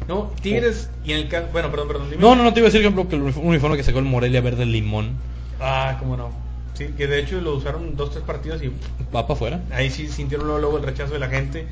[0.07, 1.47] No, Tigres y en el caso.
[1.51, 2.09] Bueno, perdón, perdón.
[2.11, 2.21] dime.
[2.21, 4.05] No, no, no te iba a decir, que el uniforme- un uniforme que sacó el
[4.05, 5.11] Morelia verde limón
[5.59, 6.29] Ah, cómo no.
[6.75, 8.67] Sí, que de hecho lo usaron dos, tres partidos y
[9.15, 9.61] va para afuera.
[9.71, 11.65] ahí sí sintieron luego, luego el rechazo de la gente.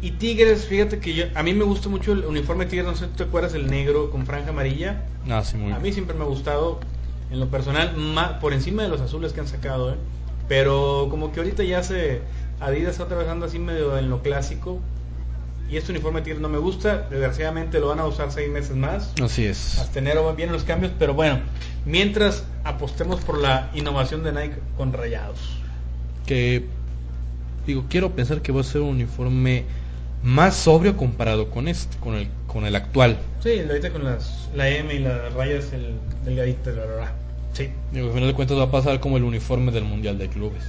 [0.00, 2.94] Y Tigres, fíjate que yo, a mí me gusta mucho el uniforme de Tigres, no
[2.94, 5.04] sé si te acuerdas, el negro con franja amarilla.
[5.28, 6.78] Ah, sí, muy A mí siempre me ha gustado,
[7.30, 9.96] en lo personal, por encima de los azules que han sacado, ¿eh?
[10.48, 12.22] Pero como que ahorita ya se
[12.60, 14.80] Adidas está trabajando así medio en lo clásico.
[15.70, 18.74] Y este uniforme de Tigres no me gusta, desgraciadamente lo van a usar seis meses
[18.74, 19.12] más.
[19.22, 19.78] Así es.
[19.78, 21.40] Hasta enero vienen los cambios, pero bueno,
[21.84, 25.38] mientras apostemos por la innovación de Nike con rayados.
[26.24, 26.64] Que
[27.66, 29.66] digo, quiero pensar que va a ser un uniforme
[30.28, 33.18] más sobrio comparado con este, con el con el actual.
[33.42, 35.94] Sí, ahorita con las, la M y las rayas el
[36.24, 37.12] delgadito, la verdad.
[37.54, 37.70] Sí.
[37.92, 40.62] Digo, al final de cuentas va a pasar como el uniforme del Mundial de Clubes.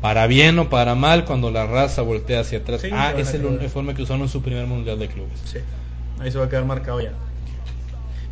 [0.00, 2.80] Para bien o para mal, cuando la raza voltea hacia atrás.
[2.80, 3.52] Sí, ah, es el quedar.
[3.54, 5.40] uniforme que usaron en su primer Mundial de Clubes.
[5.44, 5.58] Sí,
[6.20, 7.12] ahí se va a quedar marcado ya.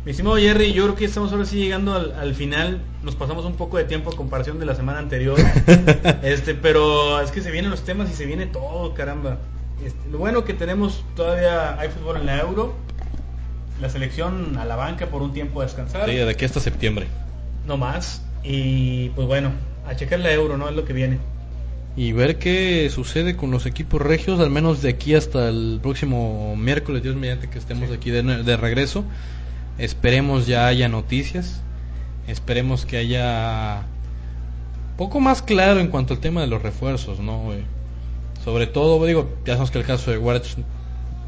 [0.03, 2.81] Mi estimado Jerry, yo creo que estamos ahora sí llegando al, al final.
[3.03, 5.37] Nos pasamos un poco de tiempo a comparación de la semana anterior.
[6.23, 9.37] este, pero es que se vienen los temas y se viene todo, caramba.
[9.83, 12.73] Este, lo bueno que tenemos todavía hay fútbol en la Euro.
[13.81, 16.09] La selección a la banca por un tiempo a descansar.
[16.09, 17.07] Sí, de aquí hasta septiembre.
[17.67, 18.23] No más.
[18.43, 19.51] Y pues bueno,
[19.87, 20.67] a checar la Euro, ¿no?
[20.67, 21.19] Es lo que viene.
[21.95, 26.55] Y ver qué sucede con los equipos regios, al menos de aquí hasta el próximo
[26.55, 27.95] miércoles, Dios mediante que estemos Sí.
[27.95, 29.03] aquí de, de regreso.
[29.77, 31.61] Esperemos ya haya noticias.
[32.27, 33.83] Esperemos que haya
[34.97, 37.51] poco más claro en cuanto al tema de los refuerzos, ¿no?
[38.47, 40.57] Eh, sobre todo, digo, ya sabemos que el caso de Warts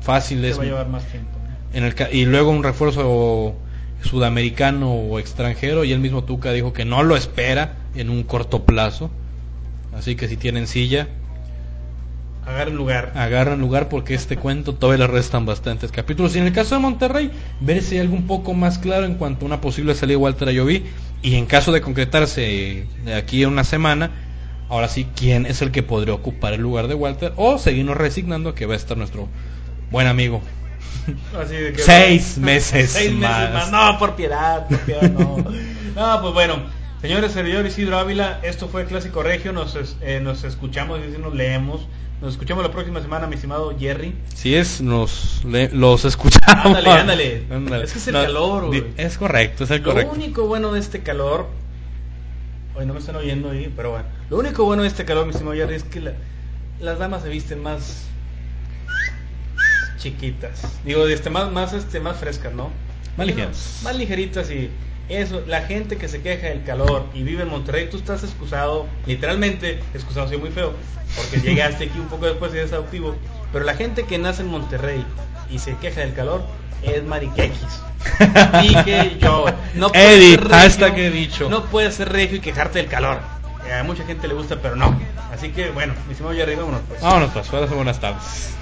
[0.02, 1.32] fácil es va a llevar más tiempo.
[1.34, 1.78] ¿no?
[1.78, 3.56] en el y luego un refuerzo
[4.02, 8.64] sudamericano o extranjero y el mismo Tuca dijo que no lo espera en un corto
[8.64, 9.12] plazo.
[9.94, 11.08] Así que si tienen silla,
[12.46, 13.12] Agarren lugar.
[13.16, 16.36] agarran lugar porque este cuento todavía le restan bastantes capítulos.
[16.36, 19.16] Y en el caso de Monterrey, ver si hay algo un poco más claro en
[19.16, 20.86] cuanto a una posible salida de Walter Ayoví.
[21.22, 24.12] Y en caso de concretarse de aquí a una semana,
[24.70, 27.34] ahora sí, ¿quién es el que podría ocupar el lugar de Walter?
[27.36, 29.28] O seguirnos resignando que va a estar nuestro
[29.92, 30.42] buen amigo.
[31.42, 33.54] Así de que- Seis meses Seis meses más.
[33.54, 33.72] más.
[33.72, 35.38] No, por piedad, por piedad, no.
[35.96, 36.80] no, pues bueno.
[37.02, 39.54] Señores, servidor Isidro Ávila, esto fue Clásico Regio.
[39.54, 41.88] Nos, eh, nos escuchamos y nos leemos.
[42.22, 44.14] Nos escuchamos la próxima semana, mi estimado Jerry.
[44.36, 46.66] Si es, nos le- los escuchamos.
[46.66, 47.84] Ándale, ándale.
[47.86, 48.84] Es que es el calor, güey.
[48.98, 50.12] Es correcto, es el Lo correcto.
[50.14, 51.48] único bueno de este calor.
[52.76, 54.06] Hoy no me están oyendo ahí, pero bueno.
[54.30, 56.14] Lo único bueno de este calor, mi estimado Jerry, es que la-
[56.80, 58.06] las damas se visten más
[59.98, 60.62] chiquitas.
[60.86, 62.70] Digo, este, más, más, este, más frescas, ¿no?
[63.18, 63.80] Más ligeras.
[63.84, 64.70] Más ligeritas y
[65.10, 68.86] Eso, la gente que se queja del calor y vive en Monterrey, tú estás excusado,
[69.08, 70.74] literalmente, excusado, soy muy feo,
[71.16, 73.16] porque llegaste aquí un poco después y eres adoptivo,
[73.52, 75.04] pero la gente que nace en Monterrey
[75.50, 76.44] y se queja del calor
[76.84, 77.82] es mariquequis.
[78.62, 81.50] Dije yo, no puedes Eddie, ser regio, hashtag he dicho.
[81.50, 83.18] No puedes ser regio y quejarte del calor.
[83.70, 85.00] Eh, A mucha gente le gusta, pero no.
[85.32, 87.02] Así que bueno, mi estimado Jerry, vámonos pues.
[87.02, 88.56] Vámonos, pues, buenas, buenas tardes.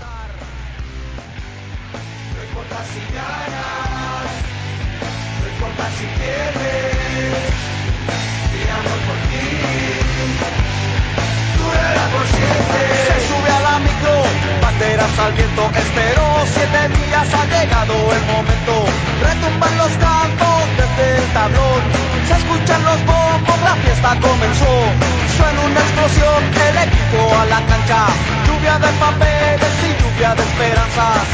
[2.35, 4.27] No importa si ganas,
[5.41, 7.53] no importa si pierdes,
[8.51, 9.47] tiramos por ti.
[11.55, 12.81] Tú eras por siempre.
[13.07, 14.23] Se sube a la micro,
[14.77, 15.71] banderas al viento.
[15.75, 18.85] Esperó siete días, ha llegado el momento.
[19.23, 21.81] Retumban los cantos desde el tablón.
[22.27, 24.73] Se escuchan los bombos, la fiesta comenzó.
[25.37, 28.07] Suena una explosión, el equipo a la cancha.
[28.45, 31.27] Lluvia de papeles y lluvia de esperanzas.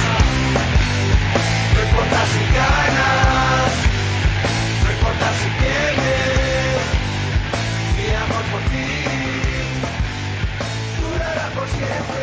[1.74, 3.72] No importa si ganas,
[4.84, 6.84] no importa si pierdes.
[7.98, 8.88] Mi amor por ti
[11.02, 12.23] durará por siempre.